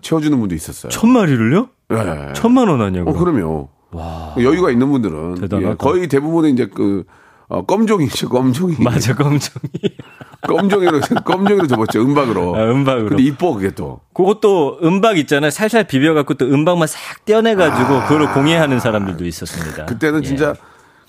채워주는 0.00 0.38
분도 0.38 0.54
있었어요. 0.54 0.90
천 0.90 1.10
마리를요? 1.10 1.68
예. 1.92 2.32
천만 2.34 2.68
원 2.68 2.80
아니야, 2.80 3.02
어. 3.06 3.12
그럼요. 3.12 3.68
여유가 4.40 4.70
있는 4.70 4.88
분들은. 4.90 5.48
예, 5.62 5.74
거의 5.76 6.06
대부분은 6.08 6.50
이제 6.50 6.66
그 6.72 7.04
어, 7.48 7.64
껌종이죠, 7.64 8.28
껌종이. 8.28 8.76
맞아, 8.78 9.14
검정이. 9.14 9.72
껌종이로 10.42 11.00
껌종이로 11.24 11.66
접었죠, 11.68 12.00
은박으로. 12.00 12.56
아, 12.56 12.60
은박으로. 12.70 13.08
근데 13.10 13.22
이뻐 13.24 13.54
그게 13.54 13.70
또. 13.70 14.00
그것도 14.14 14.78
은박 14.82 15.18
있잖아요. 15.18 15.50
살살 15.50 15.84
비벼 15.84 16.14
갖고 16.14 16.34
또 16.34 16.46
은박만 16.46 16.86
싹 16.86 17.24
떼어내 17.24 17.54
가지고 17.56 17.94
아. 17.96 18.06
그걸 18.06 18.32
공예하는 18.32 18.78
사람들도 18.80 19.24
있었습니다. 19.26 19.86
그때는 19.86 20.22
예. 20.22 20.26
진짜 20.28 20.54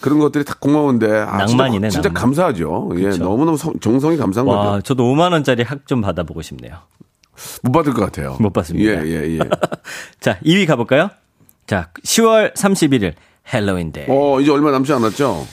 그런 0.02 0.20
것들이 0.20 0.46
다 0.46 0.56
고마운데 0.60 1.08
아, 1.20 1.38
낭만이네, 1.46 1.90
진짜, 1.90 2.02
진짜 2.02 2.10
낭만. 2.10 2.22
감사하죠. 2.22 2.90
예, 2.98 3.04
그쵸. 3.04 3.24
너무너무 3.24 3.58
성- 3.58 3.80
정성이 3.80 4.18
감사한 4.18 4.48
와, 4.48 4.66
거죠. 4.72 4.82
저도 4.82 5.04
5만 5.14 5.32
원짜리 5.32 5.64
학 5.64 5.86
좀 5.86 6.02
받아보고 6.02 6.42
싶네요. 6.42 6.76
못 7.64 7.72
받을 7.72 7.94
것 7.94 8.02
같아요. 8.06 8.36
못 8.40 8.52
받습니다. 8.52 9.06
예, 9.06 9.08
예, 9.08 9.38
예. 9.38 9.40
자, 10.20 10.40
2위 10.46 10.66
가볼까요? 10.68 11.10
자, 11.68 11.90
10월 12.04 12.54
31일 12.56 13.14
헬로윈데이. 13.54 14.06
어, 14.10 14.40
이제 14.42 14.52
얼마 14.52 14.72
남지 14.72 14.92
않았죠? 14.94 15.46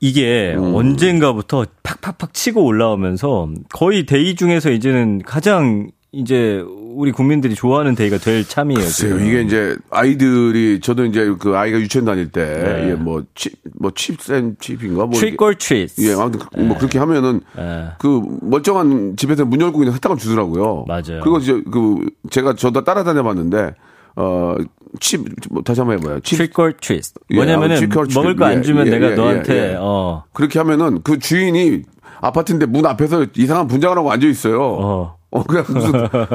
이게 0.00 0.54
음. 0.56 0.74
언젠가부터 0.74 1.66
팍팍팍 1.82 2.32
치고 2.34 2.64
올라오면서 2.64 3.50
거의 3.72 4.06
day 4.06 4.34
중에서 4.34 4.70
이제는 4.70 5.22
가장 5.24 5.90
이제 6.12 6.64
우리 6.96 7.12
국민들이 7.12 7.54
좋아하는 7.54 7.94
day가 7.94 8.18
될 8.18 8.42
참이에요. 8.44 8.80
글쎄요, 8.80 9.18
지금. 9.18 9.26
이게 9.28 9.42
이제 9.42 9.76
아이들이 9.90 10.80
저도 10.80 11.04
이제 11.04 11.32
그 11.38 11.56
아이가 11.56 11.78
유치원 11.78 12.04
다닐 12.06 12.32
때, 12.32 12.44
네. 12.44 12.90
예, 12.90 12.94
뭐, 12.94 13.22
칩, 13.36 13.52
뭐, 13.78 13.92
칩센 13.94 14.56
칩인가? 14.58 15.06
뭐. 15.06 15.12
Or 15.40 15.54
treat. 15.54 15.94
예, 16.04 16.14
아무튼 16.14 16.40
그- 16.40 16.60
뭐 16.60 16.76
그렇게 16.78 16.98
하면은 16.98 17.40
예. 17.58 17.90
그 18.00 18.22
멀쩡한 18.42 19.14
집에서 19.16 19.44
문 19.44 19.60
열고 19.60 19.78
그냥 19.78 19.92
사탕을 19.94 20.16
주더라고요. 20.16 20.86
맞아요. 20.88 21.20
그리고 21.22 21.38
이제 21.38 21.62
그 21.70 22.06
제가 22.30 22.54
저도 22.54 22.82
따라다녀 22.82 23.22
봤는데 23.22 23.74
어, 24.20 24.56
칩, 25.00 25.24
뭐 25.50 25.62
다시 25.62 25.80
한번 25.80 25.98
해봐요. 25.98 26.20
칩. 26.20 26.40
Or 26.58 26.72
treat. 26.76 27.12
예, 27.30 27.36
뭐냐면은 27.36 27.76
아, 27.76 27.78
or 27.78 27.88
treat. 27.88 28.14
먹을 28.14 28.36
거안 28.36 28.58
예, 28.58 28.62
주면 28.62 28.86
예, 28.86 28.90
내가 28.90 29.12
예, 29.12 29.14
너한테 29.14 29.54
예, 29.54 29.70
예. 29.72 29.76
어. 29.78 30.24
그렇게 30.32 30.58
하면은 30.58 31.00
그 31.02 31.18
주인이 31.18 31.82
아파트인데 32.20 32.66
문 32.66 32.84
앞에서 32.84 33.26
이상한 33.36 33.66
분장을 33.66 33.96
하고 33.96 34.12
앉아 34.12 34.26
있어요. 34.26 34.62
어. 34.62 35.16
어, 35.32 35.44
그냥 35.44 35.64
무슨, 35.68 35.92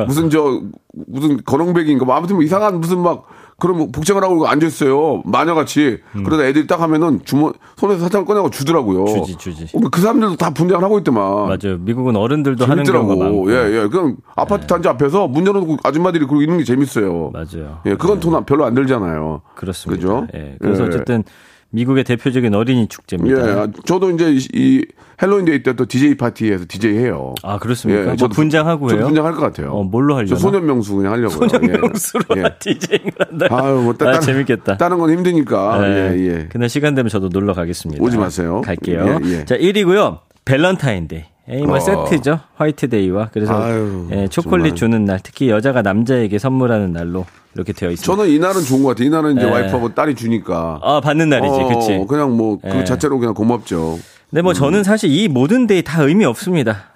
무슨 0.08 0.30
저, 0.30 0.62
무슨 0.94 1.44
거렁배기인가, 1.44 2.06
뭐 2.06 2.16
아무튼 2.16 2.38
뭐 2.38 2.44
이상한 2.44 2.80
무슨 2.80 3.00
막, 3.00 3.26
뭐 3.58 3.88
복장을 3.92 4.22
하고 4.22 4.48
앉아있어요. 4.48 5.24
마녀같이. 5.26 6.00
그러다 6.12 6.46
애들이 6.46 6.68
딱 6.68 6.82
하면은 6.82 7.22
주머, 7.24 7.54
손에서 7.78 8.02
사탕을 8.04 8.26
꺼내고 8.26 8.50
주더라고요. 8.50 9.04
음. 9.04 9.24
주지, 9.24 9.38
주지. 9.38 9.78
어, 9.78 9.80
그 9.90 10.02
사람들도 10.02 10.36
다 10.36 10.50
분장을 10.50 10.84
하고 10.84 10.98
있더만. 11.00 11.24
맞아요. 11.48 11.78
미국은 11.80 12.16
어른들도 12.16 12.66
하는 12.66 12.84
경우가 12.84 13.16
많고. 13.16 13.46
재밌더라고. 13.48 13.72
예, 13.72 13.84
예. 13.84 13.88
그냥 13.88 14.18
아파트 14.36 14.68
단지 14.68 14.90
앞에서 14.90 15.28
문 15.28 15.48
열어놓고 15.48 15.78
아줌마들이 15.84 16.26
그러고 16.26 16.42
있는 16.42 16.58
게 16.58 16.64
재밌어요. 16.66 17.32
맞아요. 17.34 17.80
예, 17.86 17.96
그건 17.96 18.20
돈 18.20 18.44
별로 18.46 18.66
안 18.66 18.76
들잖아요. 18.76 19.42
그렇습니다. 19.56 20.02
그죠? 20.02 20.28
예. 20.36 20.58
그래서 20.60 20.84
예. 20.84 20.88
어쨌든 20.88 21.24
미국의 21.72 22.04
대표적인 22.06 22.54
어린이 22.56 22.84
예, 22.84 22.88
축제입니다. 22.88 23.42
아, 23.42 23.68
저도 23.86 24.12
이제 24.12 24.32
이, 24.32 24.48
이 24.54 24.86
헬로윈데이 25.22 25.64
때 25.64 25.74
또 25.74 25.86
DJ 25.86 26.16
파티에서 26.16 26.66
DJ 26.68 26.98
해요. 26.98 27.34
아, 27.44 27.58
그렇습니까? 27.60 28.04
뭐 28.06 28.16
저도 28.16 28.34
분장하고 28.34 28.92
해요? 28.92 29.06
분장할 29.06 29.34
것 29.34 29.42
같아요. 29.42 29.72
어, 29.72 29.84
뭘로 29.84 30.16
하려나? 30.16 30.30
저 30.30 30.36
소년명수 30.38 30.96
그냥 30.96 31.12
하려고요. 31.14 31.48
소년명수로 31.50 32.24
예. 32.38 32.44
예. 32.44 32.56
디제잉을 32.60 33.12
한다. 33.30 33.48
아유, 33.50 33.82
뭐, 33.82 33.94
따, 33.94 34.08
아, 34.10 34.12
따- 34.14 34.20
재밌겠다. 34.22 34.78
다른 34.78 34.98
건 35.00 35.10
힘드니까. 35.12 35.80
네. 35.82 35.88
예, 36.18 36.28
예. 36.28 36.48
그날 36.50 36.70
시간 36.70 36.96
되면 36.96 37.10
저도 37.10 37.28
놀러 37.30 37.54
가겠습니다. 37.54 38.02
오지 38.04 38.18
마세요. 38.18 38.62
갈게요. 38.64 39.20
예, 39.26 39.30
예. 39.40 39.46
자, 39.46 39.58
1위고요. 39.58 40.20
밸런타인데이. 40.46 41.24
에이, 41.48 41.62
뭐 41.64 41.76
어. 41.76 41.80
세트죠. 41.80 42.40
화이트데이와 42.56 43.30
그래서 43.32 43.62
아유, 43.62 44.08
예, 44.12 44.28
초콜릿 44.28 44.70
정말. 44.70 44.76
주는 44.76 45.06
날, 45.06 45.20
특히 45.22 45.50
여자가 45.50 45.82
남자에게 45.84 46.40
선물하는 46.40 46.92
날로 46.92 47.26
이렇게 47.54 47.72
되어 47.72 47.92
있습니다. 47.92 48.16
저는 48.24 48.32
이날은 48.34 48.64
좋은 48.64 48.82
것 48.84 48.90
같아요. 48.90 49.08
이날은 49.08 49.38
이제 49.38 49.46
예. 49.46 49.52
와이프하고 49.52 49.94
딸이 49.94 50.16
주니까. 50.16 50.80
아, 50.82 51.00
받는 51.02 51.30
날이지. 51.30 51.54
어, 51.56 51.68
그치 51.68 52.06
그냥 52.08 52.36
뭐, 52.36 52.58
그 52.60 52.80
예. 52.80 52.84
자체로 52.84 53.20
그냥 53.20 53.34
고맙죠. 53.36 54.00
근데 54.30 54.42
뭐 54.42 54.54
저는 54.54 54.84
사실 54.84 55.12
이 55.12 55.28
모든 55.28 55.68
day 55.68 55.84
다 55.84 56.02
의미 56.02 56.26
없습니다. 56.26 56.94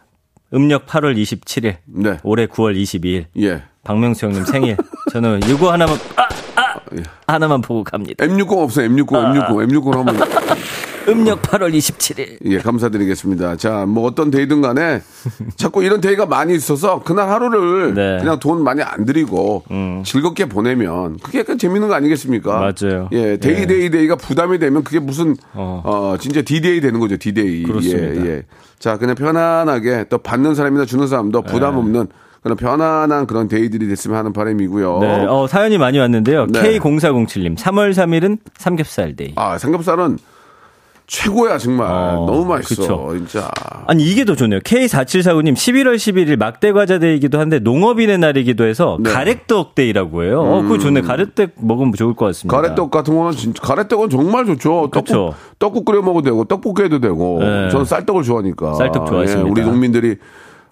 음력 0.53 0.87
8월 0.87 1.15
27일. 1.15 1.75
네. 1.85 2.17
올해 2.23 2.47
9월 2.47 2.75
22일. 2.75 3.25
예. 3.39 3.61
박명수 3.83 4.25
형님 4.25 4.45
생일. 4.45 4.77
저는 5.11 5.41
이거 5.47 5.71
하나만 5.71 5.95
아, 6.15 6.27
아, 7.25 7.33
하나만 7.33 7.61
보고 7.61 7.83
갑니다. 7.83 8.25
M60 8.25 8.57
없어요. 8.57 8.87
M60, 8.89 9.07
M60, 9.07 9.69
M60 9.69 9.91
한번. 9.95 10.15
음력 11.07 11.41
8월 11.41 11.73
27일. 11.73 12.37
예, 12.45 12.59
감사드리겠습니다. 12.59 13.55
자, 13.55 13.85
뭐 13.87 14.05
어떤 14.05 14.29
day든 14.29 14.61
간에 14.61 15.01
자꾸 15.55 15.83
이런 15.83 16.01
day가 16.01 16.27
많이 16.27 16.53
있어서 16.53 17.01
그날 17.03 17.29
하루를 17.29 17.95
네. 17.95 18.13
음. 18.13 18.19
그냥 18.19 18.39
돈 18.39 18.63
많이 18.63 18.83
안 18.83 19.05
들이고 19.05 19.63
즐겁게 20.05 20.45
보내면 20.45 21.17
그게 21.17 21.39
약간 21.39 21.57
재밌는 21.57 21.87
거 21.87 21.95
아니겠습니까? 21.95 22.59
맞아요. 22.59 23.09
예, 23.11 23.37
day 23.37 23.61
예. 23.61 23.65
day 23.65 23.89
day가 23.89 24.17
부담이 24.17 24.59
되면 24.59 24.83
그게 24.83 24.99
무슨 24.99 25.35
어. 25.53 25.81
어, 25.83 26.17
진짜 26.19 26.41
디데이 26.41 26.79
되는 26.81 26.99
거죠. 26.99 27.17
디데이. 27.17 27.63
그렇습니다. 27.63 28.25
예, 28.25 28.29
예. 28.29 28.43
자, 28.77 28.97
그냥 28.97 29.15
편안하게 29.15 30.05
또 30.09 30.19
받는 30.19 30.55
사람이나 30.55 30.85
주는 30.85 31.07
사람도 31.07 31.41
부담 31.43 31.73
네. 31.73 31.79
없는 31.79 32.07
그런 32.41 32.55
편안한 32.57 33.27
그런 33.27 33.47
day들이 33.47 33.87
됐으면 33.87 34.17
하는 34.17 34.33
바람이고요. 34.33 34.99
네, 34.99 35.25
어, 35.27 35.47
사연이 35.47 35.77
많이 35.77 35.99
왔는데요. 35.99 36.47
네. 36.47 36.79
K0407님, 36.79 37.57
3월 37.57 37.91
3일은 37.91 38.37
삼겹살 38.57 39.15
데이. 39.15 39.33
아, 39.35 39.57
삼겹살은 39.57 40.17
최고야 41.07 41.57
정말. 41.57 41.87
어, 41.91 42.25
너무 42.27 42.45
맛있어. 42.45 42.81
그쵸. 42.83 43.09
진짜. 43.17 43.49
아니, 43.87 44.03
이게 44.03 44.25
더 44.25 44.35
좋네요. 44.35 44.59
K4749님, 44.59 45.53
11월 45.55 45.95
11일 45.95 46.37
막대과자 46.37 46.99
데이이기도 46.99 47.39
한데, 47.39 47.57
농업인의 47.57 48.19
날이기도 48.19 48.63
해서, 48.65 48.97
네. 49.01 49.09
음. 49.09 49.13
가래떡 49.13 49.73
데이라고 49.73 50.23
해요. 50.23 50.41
어, 50.41 50.61
그거 50.61 50.77
좋네. 50.77 51.01
가래떡 51.01 51.49
먹으면 51.55 51.93
좋을 51.93 52.13
것 52.13 52.27
같습니다. 52.27 52.55
가래떡 52.55 52.91
같은 52.91 53.17
거는 53.17 53.31
진짜 53.31 53.59
가래떡은 53.63 54.11
정말 54.11 54.45
좋죠. 54.45 54.91
떡국. 54.93 55.33
떡국 55.57 55.83
끓여 55.85 56.01
먹어도 56.03 56.25
되고 56.25 56.43
떡볶이 56.45 56.83
해도 56.83 56.99
되고. 56.99 57.39
네. 57.41 57.69
저는 57.69 57.85
쌀떡을 57.85 58.21
좋아하니까. 58.21 58.75
쌀떡 58.75 59.07
좋아하십니다. 59.07 59.47
예, 59.47 59.51
우리 59.51 59.61
농민들이 59.63 60.15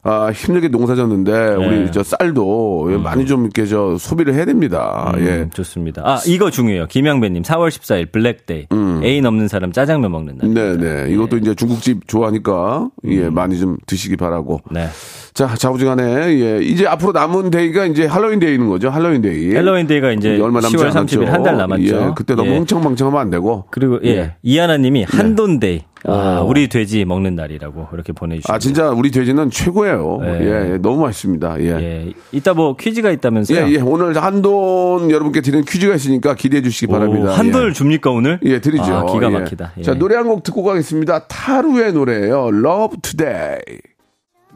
아, 0.04 0.32
힘들게 0.34 0.70
농사졌는데 0.70 1.32
네. 1.32 1.56
우리 1.56 1.92
저 1.92 2.02
쌀도 2.04 2.88
예, 2.94 2.98
많이 2.98 3.26
좀 3.26 3.44
이렇게 3.44 3.66
저 3.66 3.98
소비를 3.98 4.34
해야 4.36 4.46
됩니다. 4.46 5.12
음, 5.18 5.20
예. 5.26 5.50
좋습니다. 5.54 6.02
아, 6.06 6.20
이거 6.26 6.50
중요해요. 6.50 6.86
김양배님, 6.88 7.44
4월 7.44 7.68
14일 7.70 8.12
블랙데이. 8.12 8.68
애인 9.04 9.26
없는 9.26 9.48
사람 9.50 9.72
짜장면 9.74 10.12
먹는 10.12 10.38
날. 10.38 10.48
음. 10.50 10.54
네, 10.54 10.78
네. 10.78 11.12
이것도 11.14 11.38
이제 11.38 11.54
중국집 11.56 12.08
좋아하니까 12.08 12.90
예, 13.06 13.30
많이 13.30 13.58
좀 13.60 13.78
드시기 13.86 14.16
바라고. 14.16 14.62
음. 14.70 14.74
네. 14.76 14.88
자, 15.34 15.54
자부지간에 15.56 16.04
예, 16.40 16.60
이제 16.64 16.88
앞으로 16.88 17.12
남은 17.12 17.52
데이가 17.52 17.86
이제 17.86 18.06
할로윈 18.06 18.40
데이는 18.40 18.68
거죠. 18.70 18.90
할로윈 18.90 19.22
데이. 19.22 19.54
헬로윈 19.54 19.88
데이가 19.88 20.12
이제 20.14 20.40
얼마 20.40 20.62
남지 20.62 20.78
10월 20.78 20.96
않았죠. 20.96 21.22
30일 21.22 21.26
한 21.26 21.44
달 21.44 21.58
남았죠. 21.58 21.84
예, 21.84 22.12
그때 22.16 22.34
너무 22.34 22.50
예. 22.52 22.58
흥청망청하면 22.58 23.22
안 23.22 23.30
되고. 23.30 23.66
그리고 23.72 24.00
예, 24.06 24.10
예. 24.10 24.36
이하나님이 24.42 25.04
한돈 25.04 25.60
데이. 25.60 25.82
아, 26.08 26.40
어. 26.42 26.46
우리 26.46 26.68
돼지 26.70 27.04
먹는 27.06 27.36
날이라고 27.36 27.90
이렇게 27.94 28.14
보내주셨습니다. 28.14 28.54
아, 28.56 28.60
진짜 28.60 28.90
우리 28.90 29.12
돼지는 29.12 29.50
최고예요. 29.52 30.20
네. 30.22 30.40
예, 30.42 30.72
예, 30.74 30.78
너무 30.78 31.02
맛있습니다. 31.02 31.60
예. 31.62 31.66
예, 31.66 32.14
이따 32.32 32.54
뭐 32.54 32.76
퀴즈가 32.78 33.12
있다면서요? 33.12 33.68
예, 33.68 33.72
예. 33.72 33.82
오늘 33.82 34.16
한돈 34.18 35.12
여러분께 35.12 35.42
드리는 35.42 35.66
퀴즈가 35.66 35.96
있으니까 35.96 36.36
기대해 36.36 36.62
주시기 36.62 36.88
바랍니다. 36.92 37.28
오, 37.30 37.34
한돈을 37.34 37.74
줍니까 37.74 38.10
오늘? 38.12 38.40
예. 38.46 38.52
예, 38.52 38.60
드리죠. 38.62 38.84
아, 38.94 39.06
기가 39.06 39.28
예. 39.28 39.30
막히다. 39.38 39.74
예. 39.78 39.82
자, 39.82 39.94
노래 39.94 40.16
한 40.16 40.28
곡 40.28 40.44
듣고 40.44 40.64
가겠습니다. 40.64 41.28
타루의 41.28 41.94
노래예요. 41.94 42.50
Love 42.54 42.98
Today. 43.02 43.60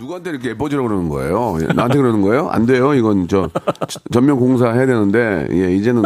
누구한테 0.02 0.32
이렇게 0.32 0.50
예뻐지라고 0.50 0.88
그러는 0.88 1.10
거예요? 1.10 1.58
예, 1.62 1.68
나한테 1.74 1.98
그러는 1.98 2.22
거예요? 2.22 2.50
안 2.50 2.66
돼요. 2.66 2.94
이건 2.96 3.28
저 3.28 3.50
전면 4.12 4.38
공사 4.38 4.72
해야 4.72 4.86
되는데 4.88 5.48
예, 5.52 5.76
이제는 5.76 6.04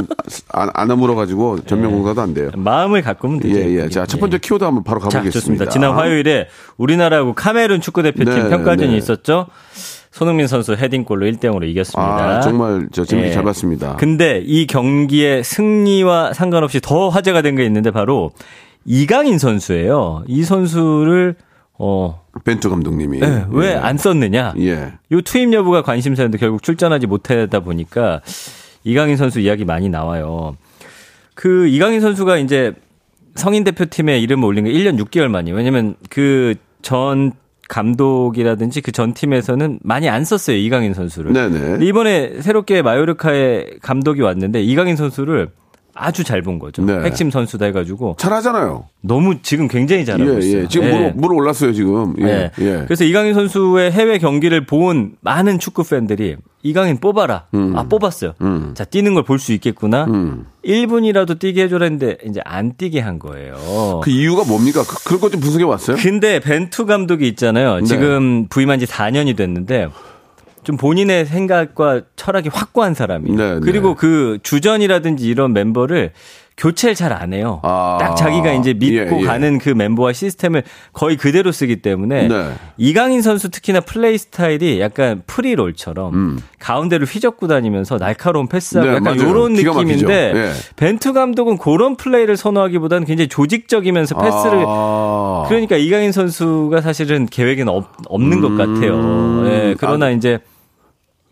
안, 0.52 0.70
안 0.74 0.92
아물어 0.92 1.16
가지고 1.16 1.60
전면 1.66 1.92
공사도 1.92 2.22
안 2.22 2.34
돼요. 2.34 2.50
마음을 2.56 3.02
가꾸면 3.02 3.40
되죠. 3.40 3.58
예, 3.58 3.84
예. 3.84 3.90
자, 3.90 4.06
첫 4.06 4.20
번째 4.20 4.38
키워드 4.40 4.64
한번 4.64 4.84
바로 4.84 5.00
자, 5.00 5.06
가보겠습니다. 5.20 5.40
좋습니다. 5.40 5.70
지난 5.70 5.94
화요일에 5.94 6.48
우리나라하고 6.78 7.34
카메룬 7.34 7.80
축구 7.80 8.04
대표팀 8.04 8.26
네, 8.26 8.50
평가전이 8.50 8.92
네. 8.92 8.98
있었죠. 8.98 9.48
손흥민 10.12 10.48
선수 10.48 10.74
헤딩골로 10.74 11.26
1대 11.28 11.46
0으로 11.46 11.68
이겼습니다. 11.68 12.38
아, 12.38 12.40
정말 12.42 12.88
저 12.92 13.04
재밌게 13.06 13.30
예. 13.30 13.34
잘 13.34 13.44
봤습니다. 13.44 13.96
근데 13.98 14.42
이 14.46 14.66
경기의 14.68 15.44
승리와 15.44 16.34
상관없이 16.34 16.80
더 16.82 17.10
화제가 17.10 17.42
된 17.42 17.56
게 17.56 17.66
있는데 17.66 17.92
바로 17.92 18.32
이강인 18.86 19.40
선수예요. 19.40 20.24
이 20.28 20.44
선수를 20.44 21.36
어, 21.78 22.22
벤투 22.44 22.70
감독님이. 22.70 23.20
네, 23.20 23.46
왜 23.50 23.72
예. 23.72 23.74
안 23.76 23.98
썼느냐? 23.98 24.54
예. 24.60 24.94
요 25.12 25.22
투입 25.22 25.54
여부가 25.54 25.82
관심사였는데 25.82 26.38
결국 26.38 26.62
출전하지 26.64 27.08
못하다 27.08 27.60
보니까 27.62 28.22
이강인 28.84 29.18
선수 29.18 29.40
이야기 29.40 29.66
많이 29.66 29.90
나와요. 29.90 30.58
그 31.34 31.68
이강인 31.68 32.02
선수가 32.02 32.38
이제 32.38 32.74
성인 33.36 33.64
대표팀에 33.64 34.20
이름을 34.20 34.46
올린 34.46 34.66
게 34.66 34.72
1년 34.72 34.98
6개월 35.04 35.28
만이에요. 35.30 35.56
왜냐면 35.56 35.96
그 36.10 36.56
전 36.82 37.32
감독이라든지 37.68 38.82
그 38.82 38.92
전 38.92 39.16
팀에서는 39.16 39.80
많이 39.82 40.08
안 40.08 40.24
썼어요. 40.24 40.56
이강인 40.56 40.94
선수를. 40.94 41.34
네네. 41.34 41.84
이번에 41.84 42.42
새롭게 42.42 42.84
마요르카의 42.84 43.80
감독이 43.82 44.22
왔는데 44.22 44.62
이강인 44.62 44.96
선수를 44.96 45.50
아주 45.96 46.24
잘 46.24 46.42
본 46.42 46.60
거죠. 46.60 46.84
네. 46.84 46.94
핵심 47.06 47.32
선수다 47.32 47.66
해가지고 47.68 48.18
잘하잖아요. 48.20 48.86
너무 49.02 49.42
지금 49.42 49.68
굉장히 49.68 50.04
잘하고 50.06 50.36
예, 50.36 50.38
있어요. 50.40 50.62
예. 50.64 50.68
지금 50.68 50.88
예. 50.88 50.92
물, 50.92 51.14
물 51.16 51.34
올랐어요, 51.34 51.72
지금. 51.74 52.14
예. 52.20 52.24
네. 52.26 52.52
예. 52.60 52.84
그래서 52.86 53.04
이강인 53.06 53.34
선수의 53.34 53.92
해외 53.92 54.18
경기를 54.18 54.66
본 54.66 55.14
많은 55.22 55.58
축구 55.60 55.84
팬들이 55.84 56.36
이강인 56.64 56.98
뽑아라. 57.00 57.46
아 57.76 57.84
뽑았어요. 57.84 58.34
자 58.74 58.84
뛰는 58.84 59.14
걸 59.14 59.24
볼 59.24 59.40
수 59.40 59.54
있겠구나. 59.54 60.06
음. 60.06 60.46
1분이라도 60.66 61.40
뛰게 61.40 61.64
해줘라 61.64 61.86
했는데 61.86 62.18
이제 62.28 62.42
안 62.44 62.74
뛰게 62.76 63.00
한 63.00 63.18
거예요. 63.20 64.02
그 64.04 64.10
이유가 64.12 64.44
뭡니까? 64.44 64.84
그, 65.06 65.20
것좀 65.20 65.40
분석해 65.40 65.64
왔어요? 65.64 65.96
근데 65.98 66.40
벤투 66.40 66.86
감독이 66.88 67.28
있잖아요. 67.30 67.78
네. 67.80 67.86
지금 67.86 68.48
부임한 68.50 68.80
지 68.80 68.86
4년이 68.86 69.38
됐는데 69.38 69.90
좀 70.66 70.78
본인의 70.78 71.26
생각과 71.28 72.02
철학이 72.16 72.50
확고한 72.52 72.94
사람이에요. 72.96 73.38
네, 73.38 73.54
네. 73.54 73.60
그리고 73.62 73.96
그 73.96 74.40
주전이라든지 74.44 75.26
이런 75.26 75.54
멤버를 75.54 76.12
교체를 76.58 76.96
잘 76.96 77.12
안 77.12 77.34
해요. 77.34 77.60
아. 77.64 77.98
딱 78.00 78.16
자기가 78.16 78.54
이제 78.54 78.74
믿고 78.74 79.18
예, 79.18 79.22
예. 79.22 79.26
가는 79.26 79.60
그 79.60 79.70
멤버와 79.70 80.14
시스템을 80.14 80.64
거의 80.94 81.18
그대로 81.18 81.52
쓰기 81.52 81.82
때문에 81.82 82.28
네. 82.30 82.54
이강인 82.78 83.22
선수 83.22 83.50
특히나 83.50 83.82
플레이 83.82 84.18
스타일이 84.18 84.80
약간 84.80 85.22
프리롤처럼 85.28 86.40
가운데를 86.60 87.06
휘젓고 87.08 87.48
다니면서 87.48 87.98
날카로운 87.98 88.48
패스하고 88.48 88.88
음. 88.88 88.92
네, 88.92 88.98
약간. 88.98 89.16
이런 89.20 89.52
막히죠. 89.52 89.74
느낌인데 89.74 90.32
예. 90.34 90.52
벤투 90.78 91.14
감독은 91.14 91.58
그런 91.58 91.96
플레이를 91.98 92.38
선호하기보다는 92.38 93.06
굉장히 93.06 93.28
조직적이면서 93.28 94.16
패스를 94.18 94.64
아. 94.66 95.46
그러니까 95.48 95.76
이강인 95.76 96.12
선수가 96.14 96.80
사실은 96.82 97.26
계획에는 97.26 97.72
없, 97.72 97.90
없는 98.08 98.40
것 98.42 98.56
같아요. 98.58 98.96
음. 98.96 99.46
예, 99.48 99.76
그러나 99.78 100.08
아. 100.08 100.10
이제 100.10 100.40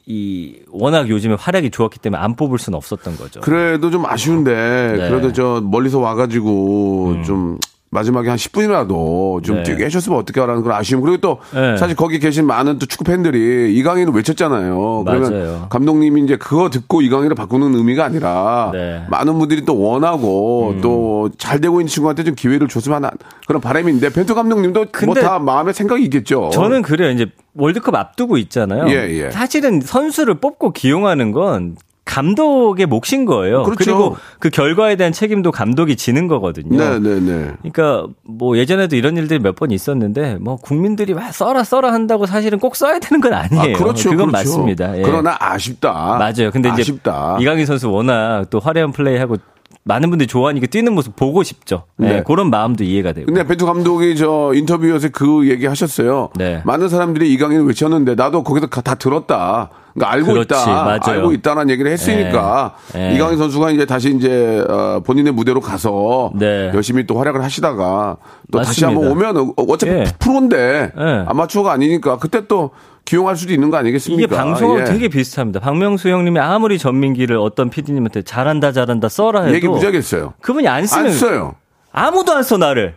이 0.05 0.59
워낙 0.69 1.07
요즘에 1.09 1.35
활약이 1.35 1.71
좋았기 1.71 1.99
때문에 1.99 2.21
안 2.21 2.35
뽑을 2.35 2.59
수는 2.59 2.75
없었던 2.75 3.17
거죠. 3.17 3.39
그래도 3.41 3.89
좀 3.89 4.05
아쉬운데 4.05 4.51
네. 4.53 5.03
음. 5.05 5.09
그래도 5.09 5.31
저 5.31 5.61
멀리서 5.63 5.99
와가지고 5.99 7.23
좀 7.25 7.57
마지막에 7.93 8.29
한 8.29 8.37
10분이라도 8.37 9.43
좀 9.43 9.57
네. 9.57 9.63
뛰게 9.63 9.85
해줬으면 9.85 10.17
어떻게 10.19 10.39
하라는 10.41 10.61
그런 10.63 10.77
아쉬움 10.77 11.01
그리고 11.01 11.17
또 11.17 11.39
네. 11.53 11.77
사실 11.77 11.95
거기 11.95 12.19
계신 12.19 12.45
많은 12.45 12.79
또 12.79 12.85
축구 12.85 13.03
팬들이 13.05 13.73
이강인을 13.75 14.13
외쳤잖아요. 14.13 15.03
그러면 15.05 15.31
맞아요. 15.31 15.65
감독님이 15.69 16.23
이제 16.23 16.35
그거 16.37 16.69
듣고 16.69 17.01
이강인을 17.01 17.35
바꾸는 17.35 17.73
의미가 17.75 18.03
아니라 18.05 18.69
네. 18.73 18.97
음. 18.97 19.05
많은 19.09 19.37
분들이 19.39 19.63
또 19.65 19.79
원하고 19.79 20.75
또잘 20.81 21.61
되고 21.61 21.79
있는 21.79 21.87
친구한테 21.87 22.23
좀 22.23 22.35
기회를 22.35 22.67
줬으면 22.67 22.97
하는 22.97 23.09
그런 23.47 23.61
바람인데 23.61 24.09
벤투 24.09 24.35
감독님도 24.35 24.85
뭐 25.05 25.13
다 25.15 25.39
마음에 25.39 25.71
생각이 25.73 26.03
있겠죠. 26.05 26.49
저는 26.51 26.81
그래요. 26.81 27.11
이제 27.11 27.27
월드컵 27.55 27.93
앞두고 27.95 28.37
있잖아요. 28.37 28.87
예, 28.89 29.09
예. 29.11 29.31
사실은 29.31 29.79
선수를 29.79 30.35
뽑고 30.39 30.71
기용하는 30.73 31.31
건 31.31 31.75
감독의 32.13 32.85
몫인 32.85 33.25
거예요. 33.25 33.63
그렇죠. 33.63 33.91
리고그 33.91 34.49
결과에 34.51 34.95
대한 34.95 35.11
책임도 35.13 35.51
감독이 35.51 35.95
지는 35.95 36.27
거거든요. 36.27 36.77
네 36.77 36.99
네 36.99 37.19
네. 37.19 37.51
그러니까 37.63 38.07
뭐 38.23 38.57
예전에도 38.57 38.95
이런 38.95 39.17
일들이 39.17 39.39
몇 39.39 39.53
번 39.55 39.71
있었는데 39.71 40.37
뭐 40.41 40.55
국민들이 40.57 41.13
와 41.13 41.31
써라 41.31 41.63
써라 41.63 41.93
한다고 41.93 42.25
사실은 42.25 42.59
꼭 42.59 42.75
써야 42.75 42.99
되는 42.99 43.21
건 43.21 43.33
아니에요. 43.33 43.75
아, 43.75 43.77
그렇죠. 43.79 44.09
그건 44.11 44.27
그렇죠. 44.31 44.49
맞습니다. 44.49 44.97
예. 44.97 45.01
그러나 45.03 45.35
아쉽다. 45.39 45.91
맞아요. 46.19 46.49
근데 46.51 46.69
이제 46.69 46.81
아쉽다. 46.81 47.37
이강인 47.39 47.65
선수 47.65 47.89
워낙 47.91 48.45
또 48.49 48.59
화려한 48.59 48.91
플레이하고 48.91 49.37
많은 49.85 50.09
분들이 50.09 50.27
좋아하니까 50.27 50.67
뛰는 50.67 50.93
모습 50.93 51.15
보고 51.15 51.43
싶죠. 51.43 51.83
네. 51.97 52.07
네. 52.07 52.23
그런 52.25 52.49
마음도 52.49 52.83
이해가 52.83 53.11
되고. 53.13 53.25
근데 53.25 53.45
벤투 53.45 53.65
감독이 53.65 54.15
저 54.15 54.51
인터뷰에서 54.55 55.09
그 55.11 55.49
얘기 55.49 55.65
하셨어요. 55.65 56.29
네. 56.35 56.61
많은 56.65 56.89
사람들이 56.89 57.31
이강인을 57.33 57.65
외쳤는데 57.67 58.15
나도 58.15 58.43
거기서 58.43 58.67
가- 58.67 58.81
다 58.81 58.95
들었다. 58.95 59.69
그러니까 59.93 60.11
알고 60.13 60.33
그렇지, 60.33 60.53
있다. 60.53 60.65
맞아요. 60.83 60.99
알고 61.07 61.31
있다라는 61.33 61.69
얘기를 61.71 61.91
했으니까 61.91 62.75
네. 62.93 63.09
네. 63.09 63.15
이강인 63.15 63.37
선수가 63.37 63.71
이제 63.71 63.85
다시 63.85 64.13
이제 64.15 64.63
어, 64.67 65.01
본인의 65.05 65.33
무대로 65.33 65.61
가서 65.61 66.31
네. 66.35 66.71
열심히 66.73 67.05
또 67.05 67.17
활약을 67.19 67.43
하시다가 67.43 68.17
또 68.51 68.57
다시 68.59 68.83
맞습니다. 68.83 68.87
한번 69.11 69.11
오면 69.33 69.53
어- 69.57 69.63
어차피 69.71 69.91
예. 69.91 70.03
프로인데 70.19 70.91
예. 70.97 71.23
아마추어가 71.27 71.71
아니니까 71.73 72.17
그때 72.17 72.47
또 72.47 72.71
기용할 73.05 73.35
수도 73.35 73.53
있는 73.53 73.69
거 73.69 73.77
아니겠습니까? 73.77 74.23
이게 74.23 74.35
방송하고 74.35 74.79
예. 74.81 74.83
되게 74.85 75.07
비슷합니다. 75.09 75.59
박명수 75.59 76.09
형님이 76.09 76.39
아무리 76.39 76.77
전민기를 76.79 77.37
어떤 77.37 77.69
PD님한테 77.69 78.21
잘한다 78.23 78.71
잘한다 78.71 79.09
써라 79.09 79.41
해도 79.43 79.53
얘기 79.55 79.67
무지하게 79.67 79.97
했어요. 79.97 80.33
그분이 80.41 80.67
안 80.67 80.85
쓰면 80.87 81.05
안 81.07 81.11
써요. 81.11 81.55
아무도 81.91 82.31
안 82.33 82.43
써 82.43 82.57
나를. 82.57 82.95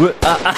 왜? 0.00 0.08
아, 0.24 0.36
아, 0.44 0.52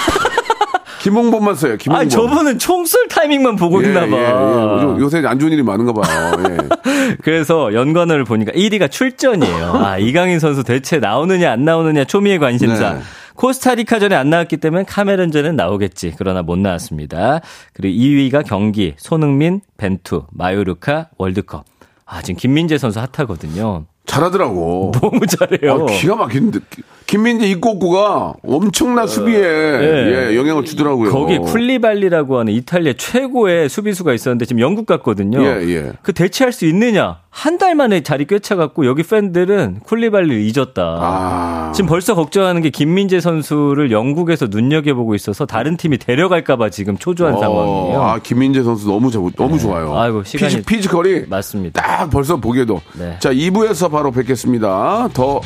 김홍범만 1.03 1.55
써요. 1.55 1.75
김홍범. 1.77 1.99
아니, 2.01 2.09
저분은 2.09 2.59
총 2.59 2.85
쏠 2.85 3.07
타이밍만 3.09 3.55
보고 3.57 3.83
예, 3.83 3.87
있나 3.87 4.01
봐. 4.01 4.07
예, 4.07 4.95
예. 4.95 4.99
요새 4.99 5.21
안 5.25 5.37
좋은 5.39 5.51
일이 5.51 5.61
많은가 5.63 5.91
봐요. 5.93 6.31
예. 6.49 7.15
그래서 7.23 7.73
연관어를 7.73 8.23
보니까 8.23 8.51
1위가 8.53 8.89
출전이에요. 8.89 9.73
아, 9.73 9.97
이강인 9.97 10.39
선수 10.39 10.63
대체 10.63 10.99
나오느냐 10.99 11.51
안 11.51 11.65
나오느냐 11.65 12.05
초미의 12.05 12.39
관심사. 12.39 12.93
네. 12.93 12.99
코스타리카전에 13.35 14.15
안 14.15 14.29
나왔기 14.29 14.57
때문에 14.57 14.83
카메론전엔 14.87 15.55
나오겠지. 15.55 16.13
그러나 16.17 16.41
못 16.41 16.57
나왔습니다. 16.59 17.41
그리고 17.73 17.97
2위가 17.99 18.45
경기, 18.45 18.93
손흥민, 18.97 19.59
벤투, 19.77 20.27
마요르카, 20.31 21.09
월드컵. 21.17 21.65
아, 22.05 22.21
지금 22.21 22.37
김민재 22.39 22.77
선수 22.77 22.99
핫하거든요. 22.99 23.85
잘하더라고. 24.05 24.91
너무 25.01 25.25
잘해요. 25.25 25.87
아, 25.89 25.91
기가 25.93 26.15
막히는데 26.15 26.59
김민재 27.05 27.47
입고구가 27.47 28.33
엄청난 28.47 29.07
수비에 29.07 29.39
예, 29.39 30.35
영향을 30.35 30.65
주더라고요. 30.65 31.11
거기 31.11 31.37
쿨리발리라고 31.37 32.39
하는 32.39 32.53
이탈리아 32.53 32.93
최고의 32.97 33.69
수비수가 33.69 34.13
있었는데 34.13 34.45
지금 34.45 34.59
영국 34.61 34.85
갔거든요. 34.85 35.41
예, 35.43 35.61
예. 35.69 35.91
그 36.01 36.13
대체할 36.13 36.51
수 36.51 36.65
있느냐? 36.65 37.17
한 37.29 37.57
달 37.57 37.73
만에 37.75 38.01
자리 38.01 38.25
꿰차갖고 38.25 38.85
여기 38.85 39.01
팬들은 39.03 39.79
쿨리발리를 39.83 40.41
잊었다. 40.41 40.81
아. 40.99 41.71
지금 41.73 41.87
벌써 41.89 42.13
걱정하는 42.13 42.61
게 42.61 42.69
김민재 42.69 43.19
선수를 43.21 43.91
영국에서 43.91 44.47
눈여겨보고 44.49 45.15
있어서 45.15 45.45
다른 45.47 45.75
팀이 45.77 45.97
데려갈까봐 45.97 46.69
지금 46.69 46.97
초조한 46.97 47.35
어, 47.35 47.39
상황이에요. 47.39 48.01
아 48.01 48.19
김민재 48.21 48.61
선수 48.63 48.87
너무 48.87 49.09
좋, 49.09 49.31
너무 49.35 49.57
좋아요. 49.57 49.97
아이고, 49.97 50.21
시간이- 50.23 50.39
피지, 50.39 50.61
피지컬이 50.63 51.21
맞습니다. 51.27 51.81
딱 51.81 52.09
벌써 52.11 52.37
보기에도. 52.37 52.81
네. 52.99 53.15
자 53.19 53.31
2부에서 53.33 53.89
바로 53.91 54.11
뵙겠습니다. 54.11 55.09
더 55.13 55.41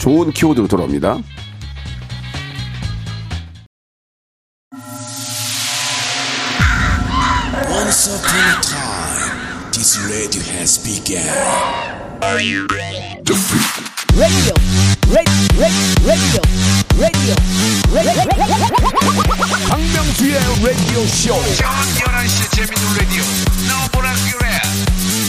좋은 0.00 0.32
키워드로 0.32 0.66
돌아옵니다. 0.66 1.18
Once 7.68 8.08
upon 8.08 8.40
a 8.40 8.60
time, 8.62 9.70
this 9.72 9.98
radio 10.08 10.42
has 10.56 10.78
begun. 10.82 11.20
radio, 12.22 12.64
radio, 14.16 14.54
radio, 15.58 15.90
radio, 16.06 16.40
radio. 16.98 17.34
박명수의 19.68 20.34
라디오 20.64 21.06
쇼. 21.06 21.34
저녁 21.56 21.76
11시 21.94 22.50
재밌는 22.56 22.82
라디오 22.98 23.22
너보라 23.68 24.14
그래 24.32 24.46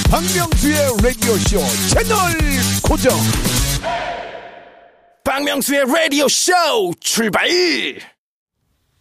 박명수의 0.10 0.78
라디오 1.04 1.38
쇼 1.38 1.60
채널 1.90 2.16
고정. 2.82 3.12
박명수의 5.32 5.86
라디오 5.86 6.28
쇼 6.28 6.52
출발 7.00 7.48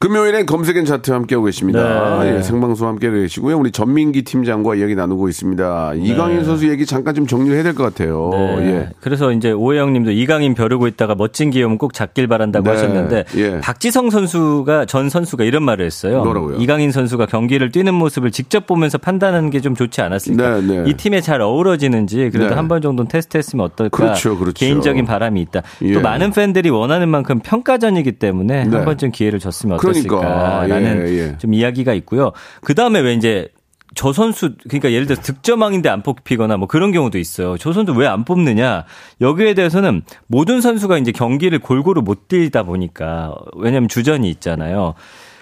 금요일엔 0.01 0.47
검색엔 0.47 0.87
차트 0.87 1.11
함께하고 1.11 1.45
계십니다. 1.45 2.21
네. 2.25 2.37
예, 2.39 2.43
생방송 2.43 2.89
함께 2.89 3.11
계시고요. 3.11 3.59
우리 3.59 3.71
전민기 3.71 4.23
팀장과 4.23 4.77
이야기 4.77 4.95
나누고 4.95 5.29
있습니다. 5.29 5.93
이강인 5.97 6.43
선수 6.43 6.71
얘기 6.71 6.87
잠깐 6.87 7.15
좀 7.15 7.27
정리를 7.27 7.55
해야 7.55 7.63
될 7.63 7.75
것 7.75 7.83
같아요. 7.85 8.31
네. 8.33 8.67
예. 8.67 8.89
그래서 9.03 9.31
이제 9.31 9.53
오해영 9.53 9.93
님도 9.93 10.13
이강인 10.13 10.55
벼르고 10.55 10.87
있다가 10.87 11.15
멋진 11.17 11.51
기회면 11.51 11.77
꼭 11.77 11.93
잡길 11.93 12.29
바란다고 12.29 12.65
네. 12.65 12.71
하셨는데 12.71 13.25
예. 13.37 13.61
박지성 13.61 14.09
선수가 14.09 14.87
전 14.87 15.11
선수가 15.11 15.45
이런 15.45 15.65
말을 15.65 15.85
했어요. 15.85 16.25
뭐라고요? 16.25 16.57
이강인 16.57 16.93
선수가 16.93 17.27
경기를 17.27 17.71
뛰는 17.71 17.93
모습을 17.93 18.31
직접 18.31 18.67
보면서 18.67 18.97
판단하는 18.97 19.51
게 19.51 19.61
좀 19.61 19.75
좋지 19.75 20.01
않았을까. 20.01 20.61
네, 20.63 20.67
네. 20.83 20.85
이 20.89 20.95
팀에 20.95 21.21
잘 21.21 21.43
어우러지는지 21.43 22.31
그래도 22.33 22.49
네. 22.49 22.55
한번 22.55 22.81
정도는 22.81 23.11
테스트했으면 23.11 23.67
어떨까. 23.67 23.95
그렇죠, 23.95 24.39
그렇죠. 24.39 24.55
개인적인 24.55 25.05
바람이 25.05 25.43
있다. 25.43 25.61
예. 25.83 25.93
또 25.93 26.01
많은 26.01 26.31
팬들이 26.31 26.71
원하는 26.71 27.11
만큼 27.11 27.41
평가전이기 27.41 28.13
때문에 28.13 28.65
네. 28.65 28.75
한 28.75 28.87
번쯤 28.87 29.11
기회를 29.11 29.39
줬으면 29.39 29.77
그러니까. 29.77 29.90
어땠을까라는 29.91 31.09
예, 31.09 31.13
예. 31.13 31.39
좀 31.39 31.55
이야기가 31.55 31.93
있고요. 31.95 32.33
그 32.63 32.75
다음에 32.75 33.01
왜 33.01 33.15
이제 33.15 33.49
저 33.95 34.13
선수 34.13 34.55
그러니까 34.69 34.93
예를 34.93 35.07
들어 35.07 35.21
득점왕인데 35.21 35.89
안 35.89 36.03
뽑히거나 36.03 36.57
뭐 36.57 36.69
그런 36.69 36.93
경우도 36.93 37.19
있어요. 37.19 37.57
저 37.59 37.73
선수 37.73 37.93
왜 37.93 38.07
안 38.07 38.25
뽑느냐? 38.25 38.85
여기에 39.21 39.55
대해서는 39.55 40.03
모든 40.29 40.61
선수가 40.61 40.99
이제 40.99 41.11
경기를 41.13 41.59
골고루 41.59 42.03
못 42.03 42.29
뛰다 42.29 42.63
보니까 42.63 43.35
왜냐면 43.57 43.89
주전이 43.89 44.31
있잖아요. 44.31 44.95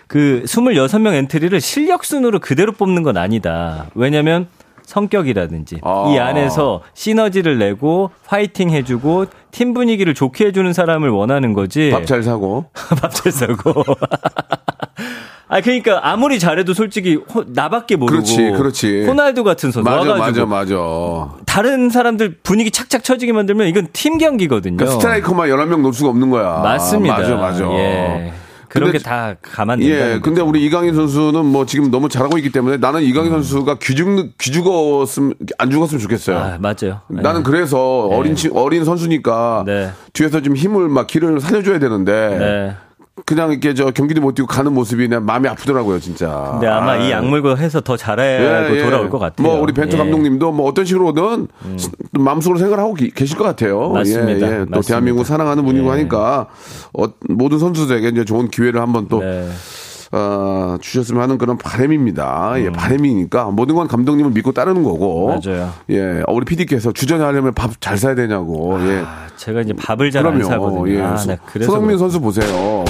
그 0.07 0.43
26명 0.47 1.13
엔트리를 1.15 1.61
실력 1.61 2.05
순으로 2.05 2.39
그대로 2.41 2.73
뽑는 2.73 3.03
건 3.03 3.19
아니다. 3.19 3.87
왜냐면 3.95 4.49
성격이라든지 4.89 5.81
아. 5.83 6.07
이 6.11 6.19
안에서 6.19 6.81
시너지를 6.95 7.59
내고 7.59 8.11
화이팅 8.27 8.71
해주고 8.71 9.27
팀 9.51 9.75
분위기를 9.75 10.15
좋게 10.15 10.47
해주는 10.47 10.73
사람을 10.73 11.11
원하는 11.11 11.53
거지. 11.53 11.91
밥 11.93 12.07
잘 12.07 12.23
사고. 12.23 12.65
밥 13.01 13.11
잘 13.13 13.31
사고. 13.31 13.85
아 15.51 15.63
그러니까 15.63 16.01
아무리 16.03 16.39
잘해도 16.39 16.75
솔직히 16.75 17.15
호- 17.17 17.45
나밖에 17.47 17.97
모르고 17.97 18.17
그렇지, 18.23 18.37
그렇지. 18.51 19.05
호날두 19.07 19.45
같은 19.45 19.71
선수 19.73 19.89
맞아, 19.89 20.11
와가지고 20.11 20.47
맞아, 20.47 20.75
맞아. 20.75 21.35
다른 21.47 21.89
사람들 21.89 22.39
분위기 22.43 22.71
착착 22.71 23.03
처지게 23.03 23.33
만들면 23.33 23.67
이건 23.69 23.89
팀 23.95 24.19
경기거든요. 24.19 24.77
그러니까 24.77 24.99
스트라이커만 25.01 25.49
11명 25.49 25.81
놓을 25.81 25.93
수가 25.95 26.11
없는 26.11 26.29
거야. 26.31 26.61
맞습니다. 26.63 27.19
맞아, 27.19 27.37
맞아. 27.37 27.65
예. 27.73 28.33
그런 28.69 28.91
근데 28.91 28.99
게다 28.99 29.35
감안된다는 29.43 30.15
예, 30.17 30.21
근데 30.21 30.41
거죠. 30.41 30.49
우리 30.49 30.65
이강인 30.65 30.95
선수는 30.95 31.45
뭐 31.47 31.67
지금 31.67 31.91
너무 31.91 32.09
잘하고 32.09 32.37
있기 32.39 32.51
때문에 32.53 32.77
나는 32.77 33.03
이강인 33.03 33.31
선수가 33.31 33.79
귀죽, 33.81 34.37
귀죽었으면, 34.39 35.35
안 35.59 35.71
죽었으면 35.71 36.01
좋겠어요. 36.01 36.37
음. 36.37 36.43
아, 36.43 36.59
맞아요. 36.59 37.01
나는 37.09 37.43
그래서 37.43 38.07
어린, 38.07 38.35
치- 38.35 38.51
어린 38.53 38.85
선수니까 38.85 39.65
네. 39.67 39.91
뒤에서 40.13 40.41
좀 40.43 40.55
힘을 40.57 40.89
막 40.89 41.07
기를 41.07 41.41
살려줘야 41.41 41.79
되는데 41.79 42.13
네. 42.39 42.77
그냥 43.27 43.51
이렇게 43.51 43.75
저 43.75 43.91
경기도 43.91 44.21
못 44.21 44.35
뛰고 44.35 44.47
가는 44.47 44.73
모습이 44.73 45.09
내 45.09 45.19
마음이 45.19 45.49
아프더라고요, 45.49 46.01
진짜. 46.01 46.49
근데 46.53 46.67
아마 46.67 46.97
이 46.97 47.13
아유. 47.13 47.17
악물고 47.17 47.57
해서 47.59 47.81
더 47.81 47.97
잘하고 47.97 48.23
예, 48.75 48.79
예. 48.79 48.83
돌아올 48.85 49.11
것 49.11 49.19
같아요. 49.19 49.47
뭐 49.47 49.61
우리 49.61 49.73
벤투 49.73 49.97
예. 49.97 50.01
음. 50.01 50.05
감독님도 50.05 50.53
뭐 50.53 50.69
어떤 50.69 50.85
식으로든 50.85 51.49
스- 51.77 51.91
마음속으로 52.13 52.59
생각을 52.59 52.83
하고 52.83 52.95
기- 52.95 53.11
계실 53.11 53.37
것 53.37 53.45
같아요. 53.45 53.91
맞습니다. 53.91 54.47
예, 54.47 54.53
예. 54.53 54.59
또 54.59 54.67
맞습니다. 54.71 54.81
대한민국 54.89 55.25
사랑하는 55.25 55.65
분이고 55.65 55.87
예. 55.87 55.91
하니까 55.91 56.47
어, 56.93 57.05
모든 57.29 57.59
선수들에게 57.59 58.09
이제 58.09 58.25
좋은 58.25 58.49
기회를 58.49 58.81
한번 58.81 59.09
또 59.09 59.21
네. 59.21 59.49
어, 60.13 60.77
주셨으면 60.81 61.23
하는 61.23 61.39
그런 61.39 61.59
바람입니다. 61.59 62.55
예, 62.59 62.71
바람이니까 62.71 63.45
모든 63.47 63.75
건 63.75 63.89
감독님을 63.89 64.31
믿고 64.33 64.53
따르는 64.53 64.83
거고. 64.83 65.29
음. 65.35 65.41
맞아요. 65.45 65.71
예, 65.91 66.23
어, 66.27 66.33
우리 66.33 66.45
PD께서 66.45 66.93
주전에 66.93 67.23
하려면 67.25 67.55
밥 67.55 67.73
잘 67.81 67.97
사야 67.99 68.15
되냐고. 68.15 68.79
예. 68.89 69.03
아, 69.07 69.27
제가 69.37 69.61
이제 69.61 69.73
밥을 69.75 70.11
잘 70.11 70.27
안 70.27 70.43
사거든요. 70.43 70.89
예. 70.95 71.01
아, 71.03 71.17
소- 71.17 71.31
네, 71.31 71.39
그래서 71.47 71.73
손흥민 71.73 71.97
선수 71.99 72.21
보세요. 72.21 72.85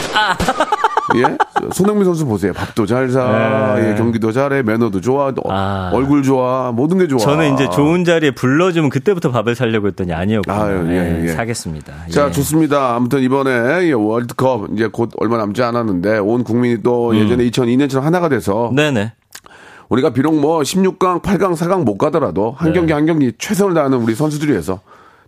예? 1.16 1.38
손흥민 1.72 2.04
선수 2.04 2.26
보세요. 2.26 2.52
밥도 2.52 2.86
잘 2.86 3.10
사, 3.10 3.76
네. 3.76 3.90
예, 3.90 3.94
경기도 3.94 4.32
잘해, 4.32 4.62
매너도 4.62 5.00
좋아, 5.00 5.28
어, 5.28 5.50
아. 5.50 5.90
얼굴 5.92 6.22
좋아, 6.22 6.72
모든 6.72 6.98
게 6.98 7.08
좋아. 7.08 7.18
저는 7.18 7.54
이제 7.54 7.68
좋은 7.70 8.04
자리에 8.04 8.32
불러주면 8.32 8.90
그때부터 8.90 9.30
밥을 9.30 9.54
사려고 9.54 9.86
했더니 9.88 10.12
아니었고 10.12 10.52
아유, 10.52 10.84
예, 10.88 11.24
예. 11.24 11.28
사겠습니다. 11.28 11.92
자, 12.10 12.26
예. 12.26 12.30
좋습니다. 12.30 12.94
아무튼 12.94 13.20
이번에 13.20 13.88
예, 13.88 13.92
월드컵 13.92 14.68
이제 14.72 14.88
곧 14.92 15.10
얼마 15.18 15.36
남지 15.38 15.62
않았는데 15.62 16.18
온 16.18 16.44
국민이 16.44 16.82
또 16.82 17.16
예전에 17.16 17.44
2002년처럼 17.48 18.02
하나가 18.02 18.28
돼서 18.28 18.70
음. 18.70 18.74
네네. 18.74 19.12
우리가 19.88 20.10
비록 20.10 20.38
뭐 20.38 20.60
16강, 20.60 21.22
8강, 21.22 21.56
4강 21.56 21.84
못 21.84 21.96
가더라도 21.96 22.54
한 22.58 22.72
네. 22.72 22.78
경기 22.78 22.92
한 22.92 23.06
경기 23.06 23.32
최선을 23.38 23.74
다하는 23.74 23.98
우리 23.98 24.14
선수들이 24.14 24.52
위해서 24.52 24.80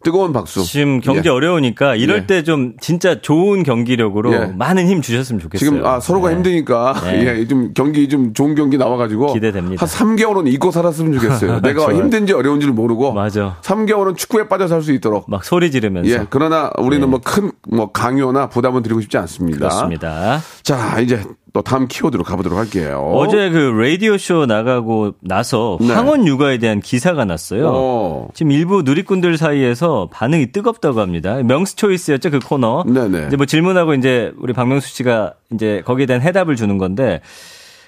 뜨거운 0.03 0.33
박수. 0.33 0.63
지금 0.65 1.01
경기 1.01 1.29
예. 1.29 1.31
어려우니까 1.31 1.95
이럴 1.97 2.19
예. 2.23 2.27
때좀 2.27 2.75
진짜 2.81 3.21
좋은 3.21 3.63
경기력으로 3.63 4.33
예. 4.33 4.39
많은 4.57 4.87
힘 4.89 5.03
주셨으면 5.03 5.41
좋겠어요. 5.41 5.71
지금 5.71 5.85
아 5.87 6.01
서로가 6.01 6.31
네. 6.31 6.37
힘드니까 6.37 6.95
네. 7.05 7.39
예, 7.41 7.47
좀 7.47 7.73
경기 7.75 8.09
좀 8.09 8.33
좋은 8.33 8.55
경기 8.55 8.79
나와가지고 8.79 9.33
기대됩니다. 9.35 9.85
한 9.85 9.89
3개월은 10.17 10.47
잊고 10.49 10.71
살았으면 10.71 11.13
좋겠어요. 11.19 11.61
내가. 11.63 11.93
힘든지 11.95 12.33
어려운지를 12.33 12.73
모르고 12.73 13.13
맞아. 13.13 13.59
3개월은 13.63 14.17
축구에 14.17 14.49
빠져 14.49 14.67
살 14.69 14.81
수 14.81 14.93
있도록. 14.93 15.29
막 15.29 15.45
소리 15.45 15.71
지르면서 15.71 16.11
예, 16.11 16.27
그러나 16.31 16.71
우리는 16.79 17.03
네. 17.03 17.07
뭐큰뭐 17.11 17.93
강요나 17.93 18.49
부담은 18.49 18.83
드리고 18.83 19.03
싶지 19.03 19.19
않습니다. 19.19 19.59
그렇습니다. 19.59 20.41
자, 20.63 20.99
이제 21.01 21.23
또 21.53 21.63
다음 21.63 21.89
키워드로 21.89 22.23
가보도록 22.25 22.59
할게요. 22.59 23.11
어제 23.15 23.51
그 23.51 23.57
라디오 23.59 24.17
쇼 24.19 24.47
나가고 24.47 25.15
나서 25.21 25.79
네. 25.81 25.93
황혼 25.93 26.27
육아에 26.27 26.59
대한 26.59 26.81
기사가 26.81 27.25
났어요. 27.25 27.71
어. 27.75 28.29
지금 28.35 28.53
일부 28.53 28.83
누리꾼들 28.83 29.37
사이에서 29.37 30.09
반응이 30.13 30.53
뜨겁다고 30.53 31.01
합니다. 31.01 31.37
명스 31.43 31.77
초이스였죠 31.77 32.31
그 32.31 32.39
코너. 32.39 32.85
네네. 32.87 33.27
이제 33.29 33.37
뭐 33.37 33.47
질문하고 33.47 33.95
이제 33.95 34.33
우리 34.39 34.53
박명수 34.53 34.89
씨가 34.95 35.35
이제 35.53 35.83
거기에 35.85 36.07
대한 36.07 36.23
해답을 36.23 36.55
주는 36.57 36.79
건데 36.79 37.21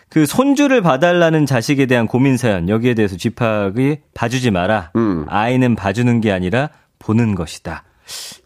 그 0.08 0.26
손주를 0.26 0.82
봐달라는 0.82 1.46
자식에 1.46 1.86
대한 1.86 2.06
고민 2.06 2.36
사연 2.36 2.68
여기에 2.68 2.94
대해서 2.94 3.16
집학이 3.16 3.98
봐주지 4.14 4.50
마라. 4.50 4.90
음. 4.96 5.24
아이는 5.28 5.76
봐주는 5.76 6.20
게 6.20 6.32
아니라 6.32 6.70
보는 6.98 7.34
것이다. 7.34 7.84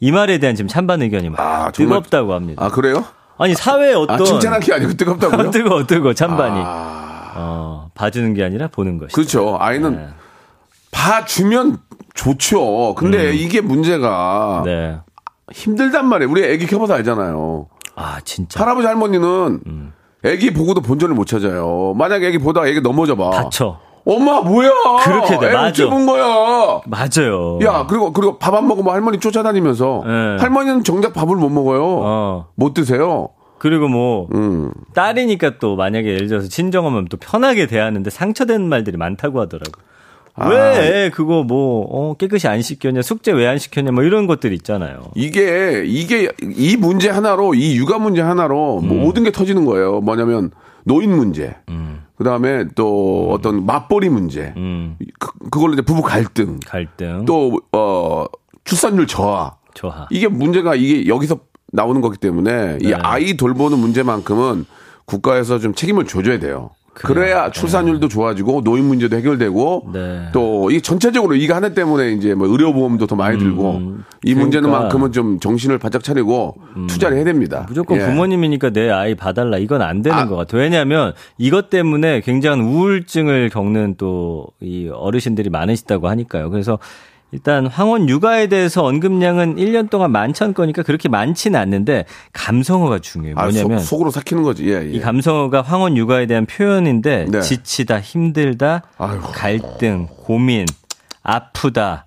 이 0.00 0.12
말에 0.12 0.38
대한 0.38 0.54
지금 0.54 0.68
찬반 0.68 1.02
의견이 1.02 1.30
막 1.30 1.40
아, 1.40 1.72
정말- 1.72 1.98
뜨겁다고 1.98 2.34
합니다. 2.34 2.64
아, 2.64 2.68
그래요? 2.70 3.04
아니 3.38 3.54
사회에 3.54 3.94
어떤 3.94 4.20
아, 4.20 4.24
칭찬한 4.24 4.60
게 4.60 4.72
아니고 4.74 4.94
뜨겁다고요? 4.94 5.50
뜨거 5.52 5.86
뜨거 5.86 6.14
찬반이 6.14 6.60
아, 6.64 7.32
어, 7.36 7.90
봐주는 7.94 8.32
게 8.34 8.44
아니라 8.44 8.68
보는 8.68 8.98
것이다. 8.98 9.14
그렇죠. 9.14 9.56
아이는 9.60 9.96
네. 9.96 10.08
봐주면 10.90 11.78
좋죠. 12.14 12.94
근데 12.94 13.34
이게 13.34 13.60
문제가 13.60 14.62
네. 14.64 14.98
힘들단 15.52 16.06
말이에요. 16.06 16.30
우리 16.30 16.44
애기 16.44 16.66
켜봐서 16.66 16.94
알잖아요. 16.94 17.68
아 17.94 18.18
진짜 18.24 18.60
할아버지 18.60 18.86
할머니는 18.86 19.92
애기 20.24 20.52
보고도 20.52 20.80
본전을 20.80 21.14
못 21.14 21.26
찾아요. 21.26 21.94
만약에 21.96 22.28
애기 22.28 22.38
보다가 22.38 22.66
애기 22.68 22.80
넘어져 22.80 23.16
봐. 23.16 23.30
다쳐. 23.30 23.78
엄마 24.06 24.40
뭐야? 24.40 24.70
그렇게 25.04 25.38
돼, 25.38 25.52
맞아. 25.52 25.88
본 25.90 26.06
거야. 26.06 26.80
맞아요. 26.86 27.58
야 27.62 27.86
그리고 27.88 28.12
그리고 28.12 28.38
밥 28.38 28.54
안 28.54 28.68
먹으면 28.68 28.94
할머니 28.94 29.18
쫓아다니면서 29.18 30.02
네. 30.06 30.36
할머니는 30.40 30.84
정작 30.84 31.12
밥을 31.12 31.36
못 31.36 31.48
먹어요. 31.50 31.82
어. 31.84 32.46
못 32.54 32.72
드세요. 32.72 33.28
그리고 33.58 33.88
뭐 33.88 34.28
음. 34.34 34.70
딸이니까 34.94 35.58
또 35.58 35.76
만약에 35.76 36.06
예를 36.08 36.28
들어서 36.28 36.48
친정엄마면 36.48 37.08
또 37.10 37.16
편하게 37.16 37.66
대하는데 37.66 38.08
상처되는 38.08 38.68
말들이 38.68 38.96
많다고 38.96 39.40
하더라고. 39.40 39.72
아. 40.36 40.48
왜 40.50 41.10
그거 41.12 41.42
뭐 41.42 41.86
어, 41.90 42.14
깨끗이 42.14 42.46
안 42.46 42.60
시켰냐 42.62 43.00
숙제 43.02 43.32
왜 43.32 43.46
안 43.48 43.58
시켰냐 43.58 43.90
뭐 43.90 44.04
이런 44.04 44.26
것들 44.26 44.52
있잖아요. 44.52 45.00
이게 45.14 45.82
이게 45.86 46.30
이 46.42 46.76
문제 46.76 47.08
하나로 47.10 47.54
이 47.54 47.76
육아 47.76 47.98
문제 47.98 48.20
하나로 48.22 48.80
음. 48.84 49.00
모든 49.00 49.24
게 49.24 49.32
터지는 49.32 49.64
거예요. 49.64 50.00
뭐냐면 50.00 50.50
노인 50.84 51.10
문제. 51.16 51.56
그 52.16 52.24
다음에 52.24 52.64
또 52.74 53.30
어떤 53.30 53.66
맞벌이 53.66 54.08
문제. 54.08 54.54
음, 54.56 54.96
그, 55.18 55.30
그걸로 55.50 55.74
이제 55.74 55.82
부부 55.82 56.02
갈등. 56.02 56.58
갈등, 56.64 57.24
또 57.26 57.60
어, 57.72 58.24
출산율 58.64 59.06
저하. 59.06 59.56
조화. 59.74 60.08
이게 60.10 60.26
문제가 60.26 60.74
이게 60.74 61.06
여기서 61.06 61.38
나오는 61.72 62.00
거기 62.00 62.16
때문에 62.16 62.78
이 62.80 62.86
네. 62.88 62.94
아이 62.94 63.36
돌보는 63.36 63.78
문제만큼은 63.78 64.64
국가에서 65.04 65.58
좀 65.58 65.74
책임을 65.74 66.06
져줘야 66.06 66.38
돼요. 66.38 66.70
그래야 67.02 67.50
출산율도 67.50 68.08
좋아지고 68.08 68.62
노인 68.62 68.84
문제도 68.84 69.16
해결되고 69.16 69.90
네. 69.92 70.28
또이 70.32 70.80
전체적으로 70.80 71.34
이거 71.34 71.54
하나 71.54 71.68
때문에 71.70 72.12
이제 72.12 72.34
뭐 72.34 72.48
의료보험도 72.48 73.06
더 73.06 73.16
많이 73.16 73.38
들고 73.38 73.80
이 74.24 74.34
그러니까. 74.34 74.40
문제는만큼은 74.40 75.12
좀 75.12 75.38
정신을 75.38 75.78
바짝 75.78 76.02
차리고 76.02 76.56
투자를 76.88 77.18
해야 77.18 77.24
됩니다. 77.24 77.66
무조건 77.68 77.98
예. 77.98 78.06
부모님이니까 78.06 78.70
내 78.70 78.90
아이 78.90 79.14
봐달라 79.14 79.58
이건 79.58 79.82
안 79.82 80.02
되는 80.02 80.18
아. 80.18 80.26
것 80.26 80.36
같아요. 80.36 80.62
왜냐하면 80.62 81.12
이것 81.38 81.70
때문에 81.70 82.20
굉장한 82.22 82.60
우울증을 82.60 83.50
겪는 83.50 83.96
또 83.96 84.46
이 84.60 84.88
어르신들이 84.92 85.50
많으시다고 85.50 86.08
하니까요. 86.08 86.50
그래서 86.50 86.78
일단 87.32 87.66
황혼 87.66 88.08
육아에 88.08 88.46
대해서 88.46 88.84
언급량은 88.84 89.56
1년 89.56 89.90
동안 89.90 90.12
만천 90.12 90.54
건이니까 90.54 90.82
그렇게 90.82 91.08
많지는 91.08 91.58
않는데 91.58 92.04
감성어가 92.32 93.00
중요해요. 93.00 93.34
아, 93.36 93.44
뭐냐면 93.44 93.78
속, 93.80 94.00
으로 94.00 94.10
삭히는 94.10 94.42
거지. 94.42 94.68
예, 94.68 94.82
예. 94.82 94.90
이 94.90 95.00
감성어가 95.00 95.62
황혼 95.62 95.96
육아에 95.96 96.26
대한 96.26 96.46
표현인데 96.46 97.26
네. 97.28 97.40
지치다, 97.40 98.00
힘들다, 98.00 98.82
아이고. 98.98 99.28
갈등, 99.32 100.06
고민, 100.08 100.66
아프다, 101.22 102.06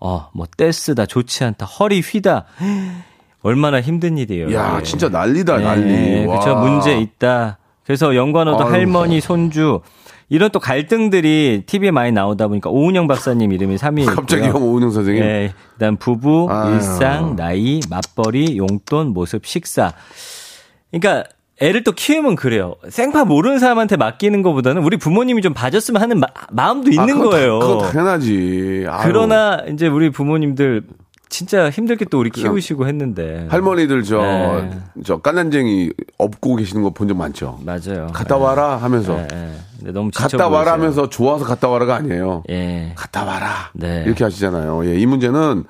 어, 0.00 0.28
뭐 0.34 0.46
떼쓰다, 0.56 1.06
좋지 1.06 1.44
않다, 1.44 1.66
허리 1.66 2.00
휘다. 2.00 2.44
얼마나 3.42 3.80
힘든 3.80 4.18
일이에요. 4.18 4.52
야, 4.52 4.74
이게. 4.76 4.84
진짜 4.84 5.08
난리다, 5.08 5.58
네, 5.58 5.64
난리. 5.64 6.26
와. 6.26 6.40
그렇죠. 6.40 6.60
문제 6.60 6.98
있다. 6.98 7.58
그래서 7.84 8.14
연관어도 8.14 8.64
아유. 8.64 8.72
할머니, 8.72 9.20
손주 9.20 9.80
이런 10.30 10.50
또 10.50 10.60
갈등들이 10.60 11.62
TV에 11.66 11.90
많이 11.90 12.12
나오다 12.12 12.48
보니까 12.48 12.68
오은영 12.70 13.06
박사님 13.06 13.50
이름이 13.52 13.76
3위에 13.76 14.00
있고요. 14.02 14.14
갑자기 14.16 14.42
형 14.44 14.62
오은영 14.62 14.90
선생님. 14.90 15.22
네, 15.22 15.52
그다음 15.74 15.96
부부, 15.96 16.48
아유. 16.50 16.74
일상, 16.74 17.34
나이, 17.36 17.80
맞벌이, 17.88 18.58
용돈, 18.58 19.08
모습, 19.14 19.46
식사. 19.46 19.92
그러니까 20.90 21.24
애를 21.60 21.82
또 21.82 21.92
키우면 21.92 22.36
그래요. 22.36 22.76
생파 22.88 23.24
모르는 23.24 23.58
사람한테 23.58 23.96
맡기는 23.96 24.42
것보다는 24.42 24.82
우리 24.82 24.96
부모님이 24.96 25.42
좀 25.42 25.54
봐줬으면 25.54 26.00
하는 26.00 26.20
마, 26.20 26.28
음도 26.72 26.88
아, 26.88 26.90
있는 27.02 27.06
그건 27.06 27.30
다- 27.30 27.36
거예요. 27.36 27.58
그건 27.58 27.78
당연하지. 27.90 28.84
아유. 28.88 29.00
그러나 29.08 29.62
이제 29.72 29.88
우리 29.88 30.10
부모님들 30.10 30.82
진짜 31.28 31.68
힘들게 31.70 32.04
또 32.06 32.18
우리 32.20 32.30
키우시고 32.30 32.86
했는데. 32.86 33.46
할머니들 33.50 34.02
저, 34.02 34.18
네. 34.22 34.70
저 35.04 35.18
깐난쟁이 35.18 35.90
업고 36.18 36.56
계시는 36.56 36.82
거 36.82 36.90
본 36.90 37.08
적 37.08 37.16
많죠. 37.16 37.58
맞아요. 37.64 38.08
갔다 38.12 38.36
와라 38.36 38.76
하면서. 38.76 39.18
예, 39.18 39.28
예. 39.32 39.50
근데 39.78 39.92
너무 39.92 40.10
갔다 40.14 40.48
와라. 40.48 40.72
하면서 40.72 41.08
좋아서 41.08 41.44
갔다 41.44 41.68
와라가 41.68 41.96
아니에요. 41.96 42.42
예. 42.50 42.92
갔다 42.96 43.24
와라. 43.24 43.70
네. 43.74 44.02
이렇게 44.06 44.24
하시잖아요. 44.24 44.86
예, 44.86 44.96
이 44.98 45.06
문제는 45.06 45.64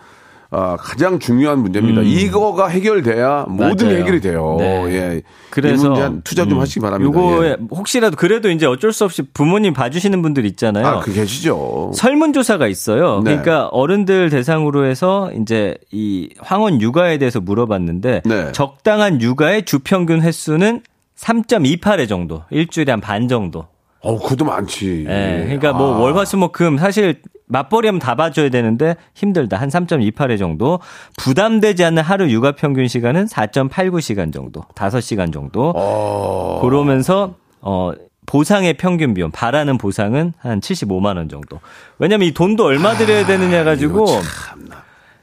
아, 0.51 0.77
가장 0.79 1.19
중요한 1.19 1.59
문제입니다. 1.59 2.01
음. 2.01 2.07
이거가 2.07 2.69
해결돼야 2.69 3.45
모든 3.49 3.77
게 3.77 3.85
맞아요. 3.85 3.99
해결이 3.99 4.21
돼요. 4.23 4.57
네. 4.59 4.85
예. 4.95 5.23
그래서 5.51 6.15
투자 6.25 6.45
좀 6.45 6.55
음, 6.59 6.61
하시기 6.63 6.81
바랍니다. 6.81 7.07
요거에 7.07 7.49
예. 7.51 7.57
혹시라도 7.71 8.17
그래도 8.17 8.51
이제 8.51 8.65
어쩔 8.65 8.93
수 8.95 9.05
없이 9.05 9.23
부모님 9.35 9.75
봐주시는 9.75 10.23
분들 10.23 10.47
있잖아요. 10.47 10.87
아, 10.87 11.01
그 11.01 11.13
계시죠. 11.13 11.93
설문조사가 11.95 12.67
있어요. 12.67 13.17
네. 13.25 13.33
그러니까 13.37 13.67
어른들 13.69 14.31
대상으로 14.31 14.87
해서 14.87 15.31
이제 15.39 15.77
이 15.93 16.31
황혼 16.39 16.81
육아에 16.81 17.19
대해서 17.19 17.41
물어봤는데 17.41 18.23
네. 18.25 18.53
적당한 18.53 19.21
육아의 19.21 19.65
주평균 19.67 20.23
횟수는 20.23 20.81
3.28회 21.19 22.09
정도. 22.09 22.45
일주일에 22.51 22.93
한 22.93 23.01
반 23.01 23.29
정도. 23.29 23.67
어, 24.01 24.19
그도 24.19 24.45
많지. 24.45 25.07
예. 25.09 25.43
그러니까 25.45 25.73
뭐 25.73 25.95
아. 25.95 25.99
월화수목금 25.99 26.79
사실 26.79 27.21
맞벌이하면 27.47 27.99
다 27.99 28.15
봐줘야 28.15 28.49
되는데 28.51 28.97
힘들다. 29.15 29.57
한 29.57 29.69
3.28회 29.69 30.39
정도. 30.39 30.81
부담되지 31.17 31.85
않는 31.85 32.03
하루 32.03 32.31
육아 32.31 32.53
평균 32.53 32.87
시간은 32.87 33.27
4.89시간 33.27 34.33
정도. 34.33 34.63
5시간 34.75 35.33
정도. 35.33 35.73
어. 35.75 36.61
그러면서 36.63 37.35
어 37.61 37.93
보상의 38.27 38.75
평균 38.75 39.15
비용, 39.15 39.31
바라는 39.31 39.79
보상은 39.79 40.35
한 40.39 40.61
75만 40.61 41.17
원 41.17 41.29
정도. 41.29 41.61
왜냐면 41.99 42.29
이 42.29 42.33
돈도 42.33 42.65
얼마 42.65 42.93
들여야 42.95 43.25
되느냐 43.27 43.65
가지고 43.65 44.05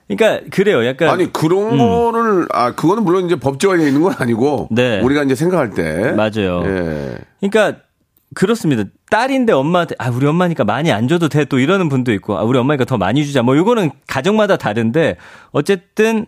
그러니까 0.07 0.47
그래요. 0.51 0.85
약간 0.85 1.09
아니 1.09 1.31
그런 1.31 1.77
거를 1.77 2.47
아 2.51 2.73
그거는 2.73 3.03
물론 3.03 3.25
이제 3.25 3.35
법제화되어 3.35 3.87
있는 3.87 4.01
건 4.01 4.15
아니고 4.17 4.69
음. 4.71 4.75
네. 4.75 4.99
우리가 5.01 5.23
이제 5.23 5.35
생각할 5.35 5.71
때 5.71 6.13
맞아요. 6.13 6.63
예. 6.65 7.17
그러니까 7.39 7.81
그렇습니다. 8.33 8.83
딸인데 9.09 9.53
엄마한테 9.53 9.95
아 9.99 10.09
우리 10.09 10.25
엄마니까 10.25 10.63
많이 10.65 10.91
안 10.91 11.07
줘도 11.07 11.29
돼 11.29 11.45
또 11.45 11.59
이러는 11.59 11.89
분도 11.89 12.11
있고 12.13 12.37
아 12.37 12.43
우리 12.43 12.57
엄마니까 12.57 12.85
더 12.85 12.97
많이 12.97 13.25
주자. 13.25 13.43
뭐 13.43 13.55
이거는 13.55 13.91
가정마다 14.07 14.57
다른데 14.57 15.17
어쨌든 15.51 16.25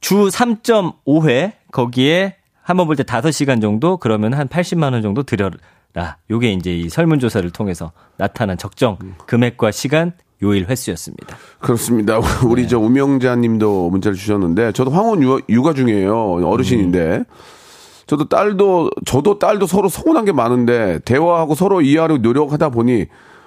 주 0.00 0.28
3.5회 0.28 1.52
거기에 1.72 2.36
한번 2.62 2.86
볼 2.86 2.96
때 2.96 3.02
5시간 3.02 3.60
정도 3.60 3.96
그러면 3.98 4.32
한 4.32 4.48
80만 4.48 4.92
원 4.92 5.02
정도 5.02 5.22
들여라. 5.22 6.16
요게 6.30 6.52
이제 6.52 6.74
이 6.74 6.88
설문 6.88 7.18
조사를 7.18 7.48
통해서 7.50 7.92
나타난 8.16 8.56
적정 8.56 8.96
금액과 9.26 9.70
시간 9.70 10.12
요일 10.42 10.66
횟수였습니다. 10.68 11.36
그렇습니다. 11.58 12.18
우리 12.46 12.66
저 12.68 12.78
우명자 12.78 13.36
님도 13.36 13.90
문자를 13.90 14.16
주셨는데 14.16 14.72
저도 14.72 14.90
황혼 14.90 15.22
육아, 15.22 15.38
육아 15.48 15.72
중이에요. 15.74 16.46
어르신인데 16.46 17.24
저도 18.06 18.28
딸도 18.28 18.90
저도 19.04 19.38
딸도 19.38 19.66
서로 19.66 19.88
서운한 19.88 20.24
게 20.24 20.32
많은데 20.32 21.00
대화하고 21.04 21.54
서로 21.54 21.80
이해하려고 21.80 22.18
노력하다 22.18 22.70
보니 22.70 23.06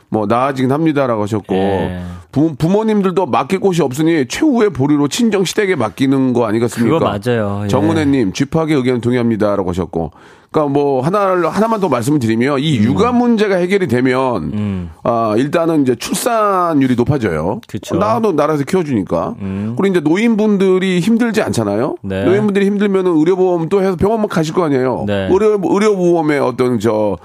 뭐 0.09 0.25
나아지긴 0.25 0.71
합니다라고 0.71 1.23
하셨고 1.23 1.53
예. 1.53 2.01
부, 2.31 2.55
부모님들도 2.55 3.25
맡길 3.25 3.59
곳이 3.59 3.81
없으니 3.81 4.25
최후의 4.27 4.69
보리로 4.69 5.07
친정 5.07 5.43
시댁에 5.43 5.75
맡기는 5.75 6.33
거 6.33 6.45
아니겠습니까? 6.45 6.99
그거 6.99 7.05
맞아요. 7.05 7.63
예. 7.65 7.67
정은혜님 7.67 8.33
쥐파의 8.33 8.73
의견 8.73 9.01
동의합니다라고 9.01 9.69
하셨고, 9.69 10.11
그러니까 10.57 10.73
뭐 10.73 11.01
하나를 11.01 11.47
하나만 11.47 11.79
더 11.79 11.87
말씀을 11.87 12.17
드리면 12.17 12.59
이 12.59 12.77
육아 12.77 13.11
문제가 13.11 13.57
해결이 13.57 13.87
되면 13.87 14.89
아 15.03 15.35
일단은 15.37 15.83
이제 15.83 15.93
출산율이 15.95 16.95
높아져요. 16.95 17.53
음. 17.55 17.61
그쵸. 17.67 17.95
음. 17.95 17.99
나도 17.99 18.31
나라에서 18.31 18.63
키워주니까. 18.63 19.35
그리고 19.39 19.85
이제 19.85 19.99
노인분들이 19.99 20.99
힘들지 20.99 21.43
않잖아요. 21.43 21.97
네. 22.01 22.23
노인분들이 22.25 22.65
힘들면은 22.65 23.15
의료보험 23.17 23.69
또 23.69 23.81
해서 23.83 23.95
병원만 23.95 24.27
가실 24.29 24.55
거 24.55 24.63
아니에요. 24.63 25.03
네. 25.05 25.27
의료 25.31 25.59
의료보험의 25.63 26.39
어떤 26.39 26.79
저 26.79 27.17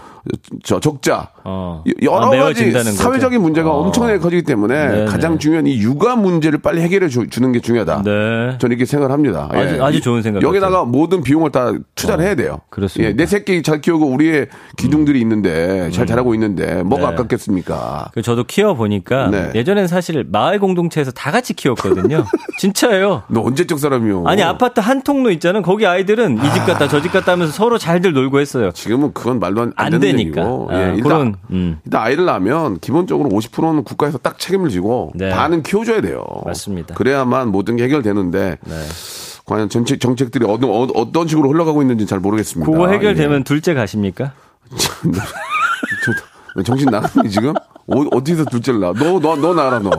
저 0.63 0.79
적자 0.79 1.31
어. 1.43 1.83
여러 2.01 2.17
아, 2.17 2.21
가지 2.31 2.37
메워진다는 2.37 2.85
거죠? 2.93 2.97
사회적인 3.03 3.43
문제가 3.43 3.71
어. 3.71 3.81
엄청나게 3.83 4.19
커지기 4.19 4.43
때문에 4.45 4.89
네네. 4.89 5.05
가장 5.07 5.37
중요한 5.37 5.67
이 5.67 5.77
육아 5.81 6.15
문제를 6.15 6.61
빨리 6.61 6.81
해결해 6.81 7.09
주, 7.09 7.27
는게 7.41 7.59
중요하다. 7.59 8.03
네. 8.05 8.57
저는 8.59 8.77
이렇게 8.77 8.85
생각을 8.85 9.13
합니다. 9.13 9.51
예. 9.53 9.59
아주- 9.59 9.85
아주 9.85 10.01
좋은 10.01 10.23
생각 10.23 10.43
여기다가. 10.43 10.85
모든 10.85 11.23
비용을 11.25 11.51
다 11.51 11.73
투자를 11.97 12.25
해야 12.25 12.37
돼요. 12.37 12.61
그렇습니다. 12.71 13.11
예, 13.11 13.17
내 13.23 13.27
새끼 13.27 13.63
잘 13.63 13.81
키우고 13.81 14.07
우리의 14.07 14.49
기둥들이 14.77 15.21
있는데 15.21 15.91
잘 15.93 16.07
자라고 16.07 16.35
있는데 16.35 16.83
뭐가 16.83 17.11
네. 17.11 17.15
아깝겠습니까? 17.15 18.11
그 18.13 18.21
저도 18.21 18.43
키워 18.45 18.75
보니까 18.75 19.29
네. 19.31 19.51
예전엔 19.55 19.87
사실 19.87 20.27
마을 20.29 20.59
공동체에서 20.59 21.13
다 21.13 21.31
같이 21.31 21.55
키웠거든요. 21.55 22.25
진짜예요. 22.59 23.23
너 23.29 23.43
언제적 23.43 23.79
사람이요? 23.79 24.25
아니 24.27 24.43
아파트 24.43 24.81
한 24.81 25.03
통로 25.03 25.31
있잖아. 25.31 25.61
거기 25.63 25.87
아이들은 25.87 26.39
이 26.39 26.53
집 26.53 26.67
갔다 26.67 26.89
저 26.89 27.01
집 27.01 27.13
갔다 27.13 27.33
하면서 27.33 27.53
서로 27.53 27.79
잘들 27.79 28.13
놀고 28.13 28.41
했어요. 28.41 28.71
지금은 28.73 29.13
그건 29.13 29.39
말도 29.39 29.63
안, 29.63 29.73
안 29.77 29.93
안 29.95 30.01
되는 30.01 30.17
되니까. 30.17 30.41
얘기고. 30.43 30.69
아, 30.71 30.75
예, 30.81 30.87
일단, 30.97 31.03
그런, 31.03 31.35
음. 31.51 31.79
일단 31.85 32.03
아이를 32.03 32.25
낳으면 32.25 32.79
기본적으로 32.81 33.29
50%는 33.31 33.85
국가에서 33.85 34.19
딱 34.19 34.39
책임을 34.41 34.69
지고 34.71 35.13
네. 35.15 35.29
반은 35.31 35.63
키워줘야 35.63 36.01
돼요. 36.01 36.25
맞습니다. 36.45 36.95
그래야만 36.97 37.49
모든 37.49 37.77
게 37.77 37.85
해결되는데 37.85 38.59
네. 38.61 38.75
과연 39.53 39.69
정책 39.69 40.01
정책들이 40.01 40.47
어떤 40.49 40.71
어, 40.71 40.87
어떤 40.95 41.29
식으로 41.29 41.51
흘러가고 41.51 41.83
있는지 41.83 42.07
잘 42.07 42.21
모르겠습니다. 42.21 42.73
그거 42.73 42.89
해결되면 42.89 43.41
예. 43.41 43.45
둘째 43.45 43.75
가십니까? 43.75 44.33
정신 46.65 46.89
나갔니 46.91 47.29
지금? 47.29 47.51
어, 47.87 48.01
어디서 48.13 48.47
둘째를 48.47 48.81
낳아? 48.81 48.93
너너 48.95 49.37
너 49.37 49.53
나라 49.53 49.79
너. 49.79 49.91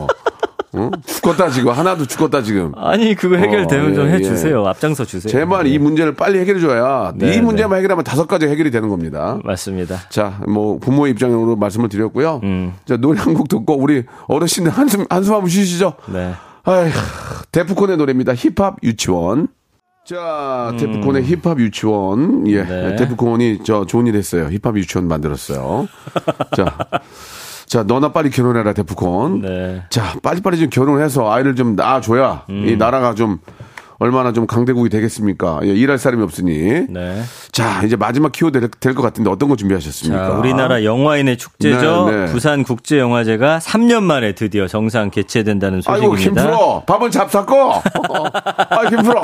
어? 0.76 0.90
죽었다 1.06 1.50
지금 1.50 1.70
하나도 1.70 2.04
죽었다 2.06 2.42
지금. 2.42 2.72
아니 2.74 3.14
그거 3.14 3.36
해결되면 3.36 3.92
어, 3.92 3.94
좀 3.94 4.06
예, 4.08 4.14
해주세요. 4.14 4.66
앞장서 4.66 5.04
주세요. 5.04 5.30
제발 5.30 5.68
이 5.68 5.78
문제를 5.78 6.14
빨리 6.16 6.40
해결해줘야 6.40 7.12
네, 7.14 7.34
이 7.36 7.40
문제만 7.40 7.70
네. 7.70 7.76
해결하면 7.76 8.02
다섯 8.02 8.26
가지 8.26 8.48
해결이 8.48 8.72
되는 8.72 8.88
겁니다. 8.88 9.38
맞습니다. 9.44 10.00
자, 10.08 10.40
뭐 10.48 10.78
부모의 10.80 11.12
입장으로 11.12 11.54
말씀을 11.54 11.88
드렸고요. 11.88 12.40
음. 12.42 12.72
자 12.86 12.96
노래 12.96 13.20
한 13.20 13.34
곡 13.34 13.46
듣고 13.48 13.76
우리 13.78 14.02
어르신들 14.26 14.72
한숨 14.72 15.06
한숨 15.08 15.34
한번 15.34 15.48
쉬시죠. 15.48 15.92
네. 16.12 16.32
아이, 16.64 16.90
데프콘의 17.52 17.96
노래입니다. 17.98 18.34
힙합 18.34 18.76
유치원. 18.82 19.48
자, 20.04 20.74
데프콘의 20.78 21.24
힙합 21.24 21.58
유치원. 21.60 22.46
예. 22.48 22.60
음. 22.60 22.66
네. 22.68 22.96
데프콘이 22.96 23.60
저 23.64 23.84
좋은 23.84 24.06
일 24.06 24.16
했어요. 24.16 24.48
힙합 24.50 24.76
유치원 24.76 25.06
만들었어요. 25.08 25.88
자. 26.56 26.76
자, 27.66 27.82
너나 27.82 28.12
빨리 28.12 28.30
결혼해라, 28.30 28.72
데프콘. 28.74 29.40
네. 29.40 29.82
자, 29.90 30.14
빨리빨리 30.22 30.58
좀 30.58 30.70
결혼해서 30.70 31.30
아이를 31.32 31.54
좀 31.54 31.76
낳아줘야 31.76 32.44
음. 32.50 32.68
이 32.68 32.76
나라가 32.76 33.14
좀 33.14 33.38
얼마나 33.98 34.32
좀 34.32 34.46
강대국이 34.46 34.88
되겠습니까? 34.88 35.60
예, 35.64 35.68
일할 35.68 35.98
사람이 35.98 36.22
없으니. 36.22 36.86
네. 36.88 37.22
자, 37.52 37.82
이제 37.84 37.96
마지막 37.96 38.32
키워드 38.32 38.70
될것 38.80 39.02
같은데 39.02 39.30
어떤 39.30 39.48
거 39.48 39.56
준비하셨습니까? 39.56 40.28
자, 40.30 40.34
우리나라 40.34 40.84
영화인의 40.84 41.36
축제죠. 41.38 42.10
네, 42.10 42.16
네. 42.26 42.32
부산 42.32 42.64
국제 42.64 42.98
영화제가 42.98 43.58
3년 43.58 44.02
만에 44.02 44.34
드디어 44.34 44.66
정상 44.66 45.10
개최된다는 45.10 45.82
아이고, 45.86 46.10
소식입니다. 46.16 46.42
김프로! 46.42 46.82
밥은 46.86 47.10
잡쌌고! 47.10 47.72
아, 48.34 48.88
김프로! 48.88 49.22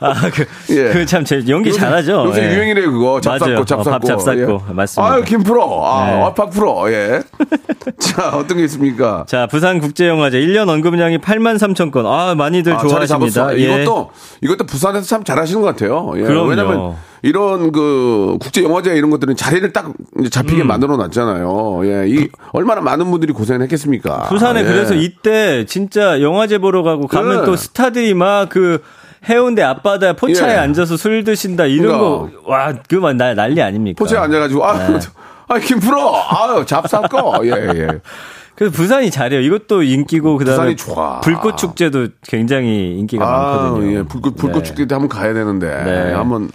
아, 0.00 0.30
그, 0.30 0.46
예. 0.70 0.92
그 0.92 1.06
참, 1.06 1.24
제 1.24 1.42
연기 1.48 1.72
잘하죠. 1.72 2.24
요새 2.26 2.42
예. 2.42 2.54
유행이래요, 2.54 2.92
그거. 2.92 3.20
맞아요. 3.24 3.64
잡쌌고. 3.64 3.90
어, 3.90 3.92
밥 3.92 4.04
잡쌌고. 4.04 4.62
예. 4.70 4.72
맞습니다. 4.72 5.12
아유, 5.12 5.24
김프로. 5.24 5.84
아, 5.86 6.06
네. 6.06 6.22
아, 6.22 6.34
박프로. 6.34 6.92
예. 6.92 7.22
자, 7.98 8.30
어떤 8.30 8.58
게 8.58 8.64
있습니까? 8.64 9.24
자, 9.28 9.46
부산 9.46 9.80
국제영화제 9.80 10.40
1년 10.40 10.68
언급량이 10.68 11.18
8만 11.18 11.56
3천 11.56 11.90
건. 11.90 12.06
아, 12.06 12.34
많이들 12.34 12.74
아, 12.74 12.78
좋아하십니다. 12.78 13.32
잡았어. 13.32 13.58
예. 13.58 13.82
이것도, 13.82 14.10
이것도 14.42 14.66
부산에서 14.66 15.06
참 15.06 15.24
잘하시는 15.24 15.60
것 15.60 15.68
같아요. 15.68 16.12
예. 16.16 16.22
그럼요. 16.22 16.48
왜냐면 16.48 16.96
이런 17.22 17.72
그 17.72 18.36
국제 18.40 18.62
영화제 18.62 18.94
이런 18.94 19.10
것들은 19.10 19.36
자리를 19.36 19.72
딱 19.72 19.92
잡히게 20.30 20.62
음. 20.62 20.66
만들어 20.68 20.96
놨잖아요. 20.96 21.80
예. 21.84 22.08
이, 22.08 22.28
얼마나 22.52 22.80
많은 22.80 23.10
분들이 23.10 23.32
고생을 23.32 23.62
했겠습니까? 23.62 24.28
부산에 24.28 24.60
예. 24.60 24.64
그래서 24.64 24.94
이때 24.94 25.64
진짜 25.66 26.20
영화제 26.20 26.58
보러 26.58 26.82
가고 26.82 27.06
가면 27.06 27.40
네. 27.40 27.44
또 27.44 27.56
스타들이 27.56 28.14
막그 28.14 28.82
해운대 29.28 29.62
앞바다 29.62 30.14
포차에 30.14 30.52
예. 30.52 30.56
앉아서 30.58 30.96
술 30.96 31.24
드신다 31.24 31.66
이런 31.66 31.98
거와 31.98 32.74
그만 32.88 33.16
날 33.16 33.34
난리 33.34 33.62
아닙니까? 33.62 33.98
포차에 33.98 34.18
앉아가지고, 34.20 34.64
아, 34.64 34.88
네. 34.88 34.98
아, 35.48 35.58
김프로! 35.58 36.14
아유, 36.14 36.64
잡쌌고! 36.66 37.46
예, 37.46 37.50
예. 37.50 37.88
그래서 38.54 38.74
부산이 38.74 39.10
잘해요. 39.10 39.40
이것도 39.40 39.84
인기고 39.84 40.36
그다음에. 40.36 40.74
불꽃 41.22 41.56
축제도 41.56 42.08
굉장히 42.22 42.98
인기가 42.98 43.24
아, 43.24 43.62
많거든요. 43.62 43.98
예. 43.98 44.02
불꽃, 44.02 44.36
불꽃 44.36 44.58
네. 44.58 44.64
축제 44.64 44.86
때 44.86 44.94
한번 44.96 45.08
가야 45.08 45.32
되는데. 45.32 45.68
네. 45.84 46.12
한번, 46.12 46.50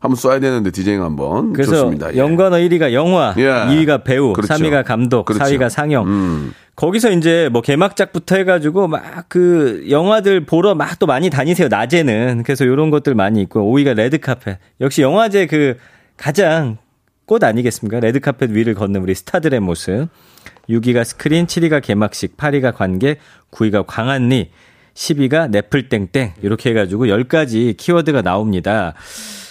한번 0.00 0.16
써야 0.16 0.40
되는데, 0.40 0.70
디제잉 0.70 1.02
한번. 1.02 1.52
그래서 1.52 1.72
좋습니다. 1.72 2.12
예. 2.14 2.18
연관어 2.18 2.56
1위가 2.56 2.92
영화, 2.92 3.34
예. 3.36 3.44
2위가 3.44 4.02
배우, 4.02 4.32
그렇죠. 4.32 4.54
3위가 4.54 4.84
감독, 4.84 5.26
그렇죠. 5.26 5.44
4위가 5.44 5.68
상영. 5.68 6.06
음. 6.06 6.52
거기서 6.74 7.10
이제 7.12 7.50
뭐 7.52 7.60
개막작부터 7.60 8.36
해가지고 8.36 8.88
막 8.88 9.26
그 9.28 9.84
영화들 9.90 10.46
보러 10.46 10.74
막 10.74 10.98
또 10.98 11.06
많이 11.06 11.28
다니세요 11.30 11.68
낮에는 11.68 12.42
그래서 12.42 12.64
이런 12.64 12.90
것들 12.90 13.14
많이 13.14 13.42
있고 13.42 13.60
5위가 13.60 13.94
레드카펫 13.94 14.58
역시 14.80 15.02
영화제 15.02 15.46
그 15.46 15.76
가장 16.16 16.78
꽃 17.26 17.44
아니겠습니까 17.44 18.00
레드카펫 18.00 18.50
위를 18.50 18.74
걷는 18.74 19.02
우리 19.02 19.14
스타들의 19.14 19.60
모습 19.60 20.08
6위가 20.70 21.04
스크린 21.04 21.46
7위가 21.46 21.82
개막식 21.82 22.36
8위가 22.38 22.74
관객 22.74 23.18
9위가 23.50 23.84
광안리 23.86 24.50
12가 24.94 25.50
네플땡땡 25.50 26.32
이렇게 26.42 26.70
해가지고 26.70 27.06
10가지 27.06 27.76
키워드가 27.76 28.22
나옵니다. 28.22 28.94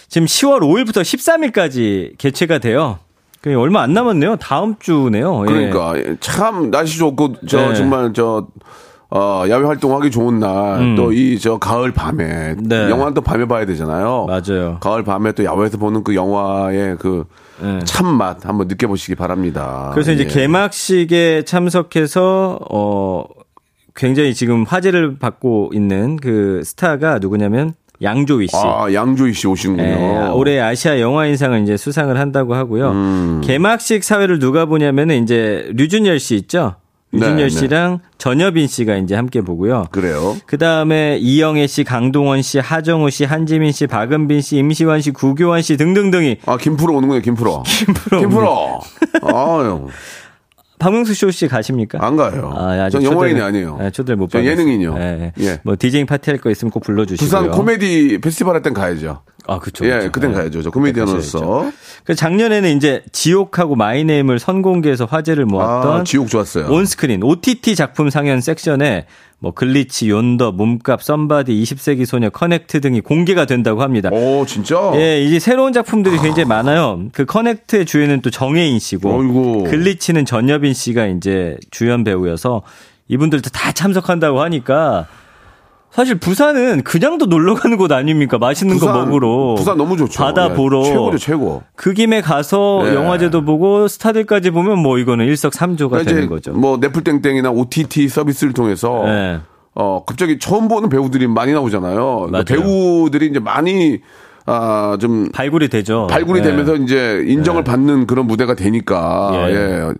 지금 0.09 0.25
10월 0.25 0.59
5일부터 0.61 1.01
13일까지 1.01 2.17
개최가 2.17 2.57
돼요. 2.57 2.99
그 3.41 3.57
얼마 3.57 3.81
안 3.81 3.93
남았네요. 3.93 4.35
다음 4.37 4.75
주네요. 4.79 5.43
예. 5.43 5.45
그러니까 5.45 5.93
참 6.19 6.71
날씨 6.71 6.97
좋고 6.97 7.35
저 7.47 7.69
네. 7.69 7.75
정말 7.75 8.11
저 8.13 8.47
어, 9.11 9.43
야외 9.49 9.65
활동하기 9.65 10.11
좋은 10.11 10.39
날또이 10.39 11.39
저 11.39 11.57
가을 11.57 11.91
밤에 11.91 12.55
음. 12.57 12.63
네. 12.63 12.89
영화는 12.89 13.13
또 13.13 13.21
밤에 13.21 13.45
봐야 13.47 13.65
되잖아요. 13.65 14.27
맞아요. 14.27 14.77
가을 14.81 15.03
밤에 15.03 15.31
또 15.31 15.43
야외에서 15.43 15.77
보는 15.77 16.03
그 16.03 16.15
영화의 16.15 16.97
그 16.99 17.25
네. 17.61 17.79
참맛 17.85 18.45
한번 18.45 18.67
느껴보시기 18.67 19.15
바랍니다. 19.15 19.91
그래서 19.93 20.11
이제 20.11 20.23
예. 20.23 20.27
개막식에 20.27 21.43
참석해서 21.45 22.59
어 22.69 23.25
굉장히 23.95 24.33
지금 24.33 24.63
화제를 24.63 25.17
받고 25.17 25.71
있는 25.73 26.17
그 26.17 26.61
스타가 26.63 27.19
누구냐면 27.19 27.73
양조위 28.01 28.47
씨. 28.47 28.55
아 28.55 28.87
양조희 28.93 29.33
씨 29.33 29.47
오시는군요. 29.47 29.87
예, 29.87 30.29
올해 30.33 30.59
아시아 30.59 30.99
영화인상을 30.99 31.61
이제 31.63 31.77
수상을 31.77 32.17
한다고 32.17 32.55
하고요. 32.55 32.91
음. 32.91 33.41
개막식 33.43 34.03
사회를 34.03 34.39
누가 34.39 34.65
보냐면은 34.65 35.21
이제 35.23 35.69
류준열 35.73 36.19
씨 36.19 36.35
있죠. 36.35 36.75
류준열 37.11 37.37
네, 37.37 37.43
네. 37.43 37.49
씨랑 37.49 37.99
전여빈 38.19 38.67
씨가 38.67 38.97
이제 38.97 39.15
함께 39.15 39.41
보고요. 39.41 39.85
그래요. 39.91 40.37
그 40.45 40.57
다음에 40.59 41.17
이영애 41.19 41.65
씨, 41.65 41.83
강동원 41.83 42.43
씨, 42.43 42.59
하정우 42.59 43.09
씨, 43.09 43.25
한지민 43.25 43.71
씨, 43.71 43.87
박은빈 43.87 44.41
씨, 44.41 44.57
임시완 44.57 45.01
씨, 45.01 45.09
구교환 45.11 45.63
씨 45.63 45.75
등등등이 45.75 46.37
아 46.45 46.57
김프로 46.57 46.95
오는군요. 46.95 47.21
김프로. 47.21 47.63
김프로. 47.65 48.19
김프로. 48.19 48.79
아유 49.23 49.87
박명수 50.79 51.13
씨 51.13 51.47
가십니까? 51.47 51.99
안 52.01 52.15
가요. 52.15 52.51
아, 52.55 52.69
아직 52.85 52.99
전 53.01 53.03
영화인이 53.11 53.39
아니에요. 53.41 53.77
네, 53.79 53.91
초대를 53.91 54.15
못전 54.15 54.41
받았어요. 54.41 54.51
예능인이요. 54.51 54.95
예, 54.97 55.33
예. 55.39 55.45
예. 55.45 55.59
뭐 55.63 55.75
디제잉 55.77 56.05
파티 56.05 56.29
할 56.31 56.39
거 56.39 56.49
있으면 56.49 56.71
꼭 56.71 56.79
불러주시고요. 56.83 57.25
부산 57.27 57.51
코미디 57.51 58.19
페스티벌 58.21 58.55
할 58.55 58.61
땐 58.63 58.73
가야죠. 58.73 59.21
아, 59.49 59.59
그쵸. 59.59 59.85
예, 59.85 59.97
그쵸. 59.97 60.11
그땐 60.11 60.31
예. 60.31 60.35
가야죠. 60.35 60.61
저 60.61 60.69
그때 60.69 60.79
코미디언으로서. 60.79 61.71
그 62.03 62.15
작년에는 62.15 62.75
이제 62.77 63.03
지옥하고 63.11 63.75
마이네임을 63.75 64.39
선공개해서 64.39 65.05
화제를 65.05 65.45
모았던 65.45 66.01
아, 66.01 66.03
지옥 66.03 66.29
좋았어요. 66.29 66.67
온스크린 66.69 67.23
OTT 67.23 67.75
작품 67.75 68.09
상영 68.09 68.41
섹션에 68.41 69.05
뭐 69.41 69.53
글리치, 69.53 70.09
욘더, 70.09 70.51
몸값, 70.51 71.01
썸바디, 71.01 71.53
20세기 71.63 72.05
소녀, 72.05 72.29
커넥트 72.29 72.81
등이 72.81 73.01
공개가 73.01 73.45
된다고 73.45 73.81
합니다. 73.81 74.09
오, 74.11 74.45
진짜? 74.45 74.91
예, 74.95 75.23
이제 75.23 75.39
새로운 75.39 75.71
작품들이 75.71 76.17
굉장히 76.19 76.45
많아요. 76.45 77.03
그 77.13 77.25
커넥트의 77.25 77.85
주연은 77.85 78.21
또 78.21 78.29
정혜인 78.31 78.79
씨고, 78.79 79.17
어이구. 79.17 79.63
글리치는 79.69 80.25
전여빈 80.25 80.73
씨가 80.73 81.07
이제 81.07 81.55
주연 81.71 82.03
배우여서 82.03 82.63
이분들도 83.07 83.49
다 83.49 83.71
참석한다고 83.71 84.41
하니까 84.41 85.07
사실 85.91 86.15
부산은 86.19 86.83
그냥도 86.83 87.25
놀러 87.25 87.55
가는 87.55 87.75
곳 87.77 87.91
아닙니까? 87.91 88.37
맛있는 88.37 88.77
거 88.77 88.87
부산, 88.87 89.09
먹으러. 89.09 89.55
부산 89.57 89.77
너무 89.77 89.97
좋죠. 89.97 90.21
바다 90.23 90.49
예, 90.51 90.53
보러. 90.53 90.83
최고죠, 90.83 91.17
최고. 91.17 91.63
그 91.75 91.93
김에 91.93 92.21
가서 92.21 92.83
예. 92.85 92.93
영화제도 92.95 93.43
보고 93.43 93.87
스타들까지 93.87 94.51
보면 94.51 94.77
뭐 94.79 94.97
이거는 94.99 95.25
일석삼조가 95.25 95.89
그러니까 95.97 96.13
되는 96.13 96.29
거죠. 96.29 96.53
뭐 96.53 96.77
넷플땡땡이나 96.77 97.49
OTT 97.51 98.07
서비스를 98.07 98.53
통해서 98.53 99.03
네. 99.05 99.39
어 99.75 100.03
갑자기 100.05 100.37
처음 100.39 100.67
보는 100.67 100.89
배우들이 100.89 101.27
많이 101.27 101.53
나오잖아요. 101.53 102.27
그러니까. 102.29 102.43
배우들이 102.43 103.27
이제 103.27 103.39
많이 103.39 103.99
아 104.45 104.97
좀 104.99 105.29
발굴이 105.31 105.67
되죠. 105.69 106.07
발굴이 106.09 106.39
예. 106.39 106.43
되면서 106.43 106.75
이제 106.75 107.23
인정을 107.27 107.63
받는 107.63 108.07
그런 108.07 108.25
무대가 108.25 108.53
되니까 108.55 109.31
예. 109.49 109.91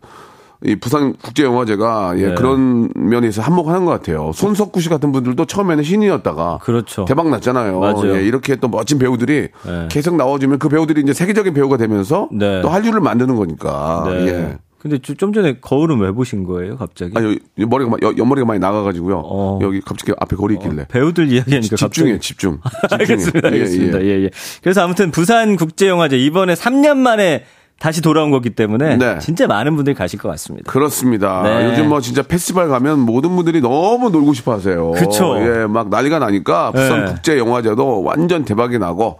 예. 0.65 0.71
이 0.71 0.75
부산 0.75 1.13
국제 1.21 1.43
영화제가 1.43 2.13
예, 2.17 2.27
네. 2.29 2.35
그런 2.35 2.89
면에서 2.95 3.41
한몫하는 3.41 3.85
것 3.85 3.91
같아요. 3.91 4.31
손석구 4.33 4.81
씨 4.81 4.89
같은 4.89 5.11
분들도 5.11 5.45
처음에는 5.45 5.83
신이었다가 5.83 6.59
그렇죠. 6.61 7.05
대박 7.05 7.29
났잖아요. 7.29 7.79
맞아요. 7.79 8.15
예, 8.17 8.23
이렇게 8.25 8.55
또 8.57 8.67
멋진 8.67 8.99
배우들이 8.99 9.49
네. 9.65 9.87
계속 9.89 10.15
나와주면 10.15 10.59
그 10.59 10.69
배우들이 10.69 11.01
이제 11.01 11.13
세계적인 11.13 11.53
배우가 11.53 11.77
되면서 11.77 12.27
네. 12.31 12.61
또 12.61 12.69
한류를 12.69 12.99
만드는 13.01 13.35
거니까. 13.35 14.03
네. 14.07 14.27
예. 14.27 14.57
근데 14.81 14.97
저- 15.03 15.13
좀 15.13 15.33
전에 15.33 15.59
거울은 15.59 15.99
왜 15.99 16.09
보신 16.13 16.45
거예요, 16.45 16.77
갑자기? 16.77 17.11
아, 17.17 17.21
여, 17.21 17.31
여- 17.31 17.67
머리가, 17.67 17.89
마- 17.91 17.97
여, 18.01 18.13
옆머리가 18.17 18.47
많이 18.47 18.61
나가가지고요. 18.61 19.21
어. 19.25 19.59
여기 19.61 19.81
갑자기 19.81 20.13
앞에 20.17 20.37
거리 20.37 20.53
있길래. 20.53 20.85
배우들 20.87 21.29
이야기하니까 21.33 21.75
집중해, 21.75 22.11
갑자기 22.13 22.19
집중. 22.25 22.59
알겠습니다. 22.89 23.49
집중해. 23.49 23.55
예, 23.57 23.59
알겠습니다. 23.59 24.01
예. 24.03 24.05
예, 24.05 24.23
예. 24.23 24.29
그래서 24.63 24.81
아무튼 24.81 25.11
부산 25.11 25.57
국제영화제 25.57 26.17
이번에 26.17 26.53
3년 26.53 26.95
만에 26.95 27.43
다시 27.79 28.01
돌아온 28.01 28.29
거기 28.29 28.49
때문에 28.49 28.97
네. 28.97 29.19
진짜 29.19 29.47
많은 29.47 29.75
분들이 29.77 29.95
가실 29.95 30.19
것 30.19 30.27
같습니다. 30.29 30.69
그렇습니다. 30.69 31.41
네. 31.43 31.65
요즘 31.65 31.87
뭐 31.87 32.01
진짜 32.01 32.21
페스티벌 32.21 32.67
가면 32.67 32.99
모든 32.99 33.35
분들이 33.35 33.61
너무 33.61 34.09
놀고 34.09 34.33
싶어 34.33 34.53
하세요. 34.53 34.91
그쵸. 34.91 35.37
예, 35.39 35.65
막 35.65 35.89
난리가 35.89 36.19
나니까 36.19 36.71
부산 36.71 37.05
네. 37.05 37.11
국제 37.11 37.37
영화제도 37.37 38.03
완전 38.03 38.43
대박이 38.43 38.79
나고, 38.79 39.19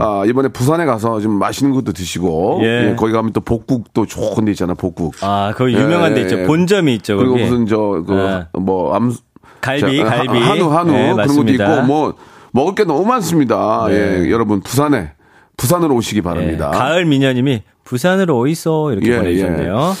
아, 0.00 0.24
이번에 0.26 0.48
부산에 0.48 0.86
가서 0.86 1.20
좀 1.20 1.32
맛있는 1.38 1.72
것도 1.72 1.92
드시고, 1.92 2.58
음. 2.58 2.64
예. 2.64 2.90
예, 2.90 2.94
거기 2.96 3.12
가면 3.12 3.32
또 3.32 3.40
복국도 3.40 4.06
좋은 4.06 4.44
데 4.44 4.50
있잖아, 4.50 4.74
복국. 4.74 5.14
아, 5.22 5.52
거기 5.56 5.74
유명한 5.74 6.14
데 6.14 6.20
예, 6.20 6.24
있죠. 6.24 6.40
예. 6.40 6.46
본점이 6.46 6.94
있죠. 6.96 7.16
그리고 7.16 7.34
거기. 7.34 7.44
무슨 7.44 7.66
저, 7.66 8.02
그, 8.06 8.12
네. 8.12 8.44
뭐, 8.60 8.92
암, 8.94 9.14
갈비, 9.60 9.98
자, 9.98 10.04
갈비. 10.04 10.38
하- 10.38 10.50
한우, 10.50 10.70
한우. 10.72 10.90
네, 10.90 10.98
그런 11.02 11.08
것도 11.10 11.16
맞습니다. 11.16 11.74
있고, 11.76 11.86
뭐, 11.86 12.14
먹을 12.52 12.74
게 12.74 12.82
너무 12.84 13.04
많습니다. 13.04 13.86
네. 13.88 13.94
예, 14.24 14.30
여러분, 14.30 14.60
부산에, 14.62 15.12
부산으로 15.56 15.94
오시기 15.94 16.18
예, 16.18 16.22
바랍니다. 16.22 16.70
가을 16.70 17.04
미녀님이 17.04 17.62
부산으로 17.90 18.38
오이소 18.38 18.92
이렇게 18.92 19.10
예, 19.10 19.16
보내주셨네요. 19.16 19.96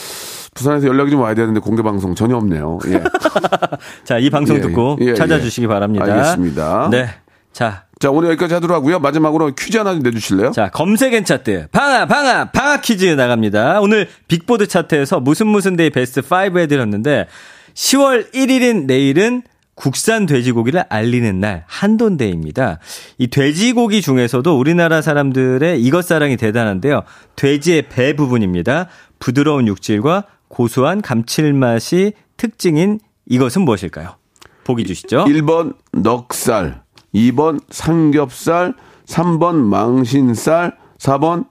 부산에서 0.54 0.86
연락이 0.86 1.10
좀 1.10 1.22
와야 1.22 1.34
되는데 1.34 1.58
공개 1.58 1.82
방송 1.82 2.14
전혀 2.14 2.36
없네요. 2.36 2.78
예. 2.86 3.02
자, 4.04 4.18
이 4.18 4.30
방송 4.30 4.56
예, 4.56 4.60
듣고 4.60 4.96
예, 5.00 5.06
예. 5.06 5.14
찾아주시기 5.14 5.66
바랍니다. 5.66 6.04
알겠습니다. 6.04 6.88
네. 6.92 7.08
자, 7.52 7.86
자, 7.98 8.12
오늘 8.12 8.28
여기까지 8.30 8.54
하도록 8.54 8.76
하고요. 8.76 9.00
마지막으로 9.00 9.56
퀴즈 9.56 9.76
하나 9.76 9.92
좀 9.92 10.04
내주실래요? 10.04 10.52
자, 10.52 10.70
검색 10.70 11.14
and 11.14 11.24
차트. 11.24 11.66
방아, 11.72 12.06
방아, 12.06 12.52
방아 12.52 12.80
퀴즈 12.80 13.06
나갑니다. 13.06 13.80
오늘 13.80 14.06
빅보드 14.28 14.68
차트에서 14.68 15.18
무슨 15.18 15.48
무슨 15.48 15.74
데이 15.74 15.90
베스트 15.90 16.20
5 16.20 16.60
해드렸는데, 16.60 17.26
10월 17.74 18.32
1일인 18.32 18.84
내일은 18.86 19.42
국산 19.84 20.26
돼지고기를 20.26 20.84
알리는 20.90 21.40
날, 21.40 21.64
한돈데이입니다. 21.66 22.80
이 23.16 23.28
돼지고기 23.28 24.02
중에서도 24.02 24.58
우리나라 24.58 25.00
사람들의 25.00 25.80
이것 25.82 26.04
사랑이 26.04 26.36
대단한데요. 26.36 27.04
돼지의 27.36 27.88
배 27.88 28.14
부분입니다. 28.14 28.88
부드러운 29.20 29.66
육질과 29.66 30.24
고소한 30.48 31.00
감칠맛이 31.00 32.12
특징인 32.36 33.00
이것은 33.26 33.62
무엇일까요? 33.62 34.16
보기 34.64 34.84
주시죠. 34.84 35.24
1번 35.24 35.74
넉살, 35.94 36.82
2번 37.14 37.60
삼겹살, 37.70 38.74
3번 39.06 39.54
망신살, 39.54 40.76
4번 40.98 41.46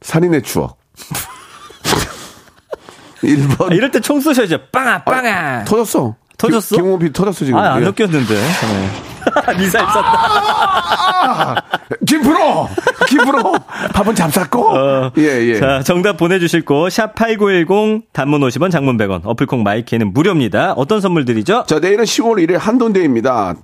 살인의 0.00 0.42
추억. 0.42 0.78
1번 3.22 3.70
아, 3.70 3.74
이럴 3.74 3.92
때 3.92 4.00
총 4.00 4.20
쏘셔야죠. 4.20 4.58
빵아, 4.72 5.04
빵아. 5.04 5.64
터졌어. 5.66 6.16
터졌어? 6.46 6.76
김홍비 6.76 7.12
터졌어 7.12 7.44
지금. 7.44 7.58
아, 7.58 7.74
안 7.74 7.82
예. 7.82 7.86
네. 8.34 8.88
미사일 9.58 9.86
쐈다. 9.86 11.64
김프로! 12.06 12.68
김프로! 13.08 13.54
밥은 13.94 14.14
잡쌌고? 14.14 14.76
예, 15.18 15.22
예. 15.22 15.56
어. 15.56 15.60
자, 15.60 15.82
정답 15.82 16.16
보내주실 16.16 16.64
곳, 16.64 16.88
샵8910, 16.88 18.02
단문 18.12 18.40
50원, 18.42 18.70
장문 18.70 18.96
100원, 18.98 19.22
어플콩 19.24 19.62
마이케는 19.62 20.12
무료입니다. 20.12 20.72
어떤 20.72 21.00
선물 21.00 21.24
드리죠? 21.24 21.64
자, 21.66 21.78
내일은 21.78 22.04
10월 22.04 22.46
1일 22.46 22.58
한돈데이입니다. 22.58 23.54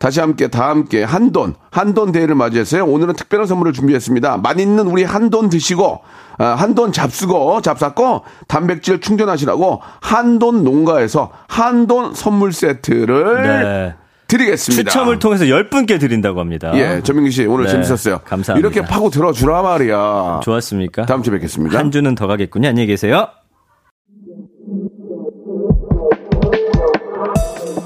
다시 0.00 0.18
함께, 0.18 0.48
다 0.48 0.70
함께, 0.70 1.04
한돈, 1.04 1.54
한돈 1.70 2.10
데이를 2.10 2.34
맞이해서요. 2.34 2.86
오늘은 2.86 3.14
특별한 3.16 3.46
선물을 3.46 3.74
준비했습니다. 3.74 4.38
맛있는 4.38 4.86
우리 4.86 5.04
한돈 5.04 5.50
드시고, 5.50 6.00
아, 6.38 6.44
한돈 6.46 6.90
잡수고, 6.90 7.60
잡쌌고, 7.60 8.22
단백질 8.48 9.02
충전하시라고, 9.02 9.82
한돈 10.00 10.64
농가에서 10.64 11.30
한돈 11.48 12.14
선물 12.14 12.54
세트를 12.54 13.42
네. 13.42 13.94
드리겠습니다. 14.26 14.90
추첨을 14.90 15.18
통해서 15.18 15.44
10분께 15.44 16.00
드린다고 16.00 16.40
합니다. 16.40 16.72
예, 16.76 17.02
전민기 17.02 17.30
씨, 17.30 17.44
오늘 17.44 17.66
네, 17.66 17.72
재밌었어요. 17.72 18.20
감사합니다. 18.24 18.56
이렇게 18.56 18.80
파고 18.88 19.10
들어주라 19.10 19.60
말이야. 19.60 20.40
좋았습니까? 20.42 21.04
다음 21.04 21.22
주에 21.22 21.34
뵙겠습니다. 21.34 21.78
한 21.78 21.90
주는 21.90 22.14
더 22.14 22.26
가겠군요. 22.26 22.68
안녕히 22.68 22.86
계세요. 22.86 23.28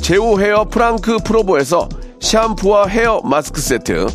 제오 0.00 0.38
헤어 0.40 0.64
프랑크 0.64 1.18
프로보에서 1.24 1.88
샴푸와 2.20 2.86
헤어 2.86 3.20
마스크 3.24 3.60
세트, 3.60 4.06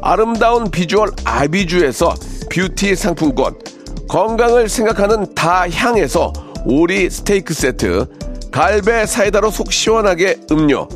아름다운 0.00 0.70
비주얼 0.70 1.10
아비주에서 1.24 2.14
뷰티 2.50 2.94
상품권, 2.94 3.58
건강을 4.08 4.68
생각하는 4.68 5.34
다향에서 5.34 6.32
오리 6.64 7.10
스테이크 7.10 7.54
세트, 7.54 8.06
갈배 8.50 9.06
사이다로 9.06 9.50
속 9.50 9.72
시원하게 9.72 10.40
음료, 10.50 10.88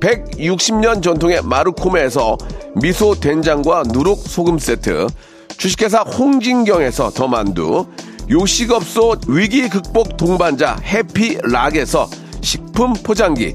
160년 0.00 1.02
전통의 1.02 1.42
마르코메에서 1.44 2.38
미소 2.76 3.14
된장과 3.14 3.84
누룩 3.92 4.18
소금 4.26 4.58
세트, 4.58 5.06
주식회사 5.56 6.00
홍진경에서 6.00 7.10
더 7.10 7.28
만두, 7.28 7.86
요식업소 8.30 9.16
위기 9.28 9.68
극복 9.68 10.16
동반자 10.16 10.76
해피락에서 10.84 12.08
식품 12.40 12.92
포장기, 12.92 13.54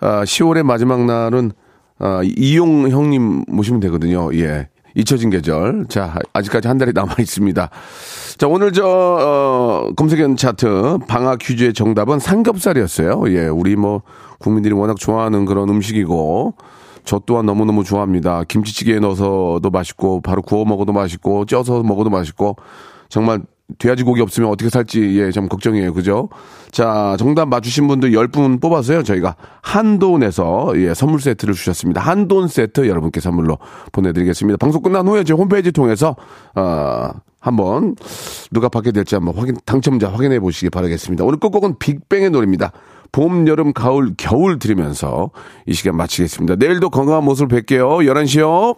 아, 0.00 0.24
10월의 0.24 0.62
마지막 0.62 1.04
날은 1.04 1.52
아, 1.98 2.20
이용 2.36 2.88
형님 2.88 3.44
모시면 3.48 3.80
되거든요. 3.80 4.34
예. 4.34 4.68
잊혀진 4.96 5.30
계절. 5.30 5.86
자, 5.88 6.14
아직까지 6.32 6.68
한 6.68 6.78
달이 6.78 6.92
남아 6.92 7.16
있습니다. 7.18 7.68
자, 8.38 8.46
오늘 8.46 8.72
저, 8.72 8.86
어, 8.86 9.90
검색연 9.96 10.36
차트 10.36 10.98
방학 11.08 11.38
퀴즈의 11.40 11.74
정답은 11.74 12.20
삼겹살이었어요. 12.20 13.24
예, 13.28 13.46
우리 13.46 13.74
뭐, 13.74 14.02
국민들이 14.38 14.72
워낙 14.72 14.96
좋아하는 14.98 15.46
그런 15.46 15.68
음식이고, 15.68 16.54
저 17.04 17.20
또한 17.26 17.46
너무너무 17.46 17.84
좋아합니다. 17.84 18.44
김치찌개에 18.44 19.00
넣어서도 19.00 19.68
맛있고, 19.70 20.20
바로 20.20 20.42
구워 20.42 20.64
먹어도 20.64 20.92
맛있고, 20.92 21.44
쪄서 21.44 21.82
먹어도 21.82 22.10
맛있고, 22.10 22.56
정말 23.08 23.42
돼지 23.78 24.02
고기 24.02 24.20
없으면 24.20 24.50
어떻게 24.50 24.70
살지, 24.70 25.18
예, 25.20 25.30
좀 25.30 25.48
걱정이에요. 25.48 25.92
그죠? 25.92 26.28
자, 26.70 27.16
정답 27.18 27.48
맞추신 27.48 27.86
분들 27.86 28.12
10분 28.12 28.60
뽑아서요. 28.60 29.02
저희가 29.02 29.36
한돈에서, 29.62 30.72
예, 30.76 30.94
선물 30.94 31.20
세트를 31.20 31.54
주셨습니다. 31.54 32.00
한돈 32.00 32.48
세트 32.48 32.88
여러분께 32.88 33.20
선물로 33.20 33.58
보내드리겠습니다. 33.92 34.56
방송 34.56 34.82
끝난 34.82 35.06
후에 35.06 35.24
제 35.24 35.32
홈페이지 35.32 35.72
통해서, 35.72 36.16
어, 36.54 37.10
한번 37.40 37.94
누가 38.50 38.68
받게 38.68 38.90
될지 38.90 39.14
한번 39.14 39.36
확인, 39.36 39.56
당첨자 39.66 40.10
확인해 40.10 40.40
보시기 40.40 40.70
바라겠습니다. 40.70 41.24
오늘 41.24 41.38
끝곡은 41.38 41.78
빅뱅의 41.78 42.30
노래입니다. 42.30 42.72
봄, 43.12 43.46
여름, 43.46 43.72
가을, 43.72 44.14
겨울 44.16 44.58
들으면서 44.58 45.30
이 45.66 45.74
시간 45.74 45.96
마치겠습니다. 45.96 46.56
내일도 46.56 46.90
건강한 46.90 47.24
모습을 47.24 47.62
뵐게요. 47.62 48.06
11시요. 48.06 48.76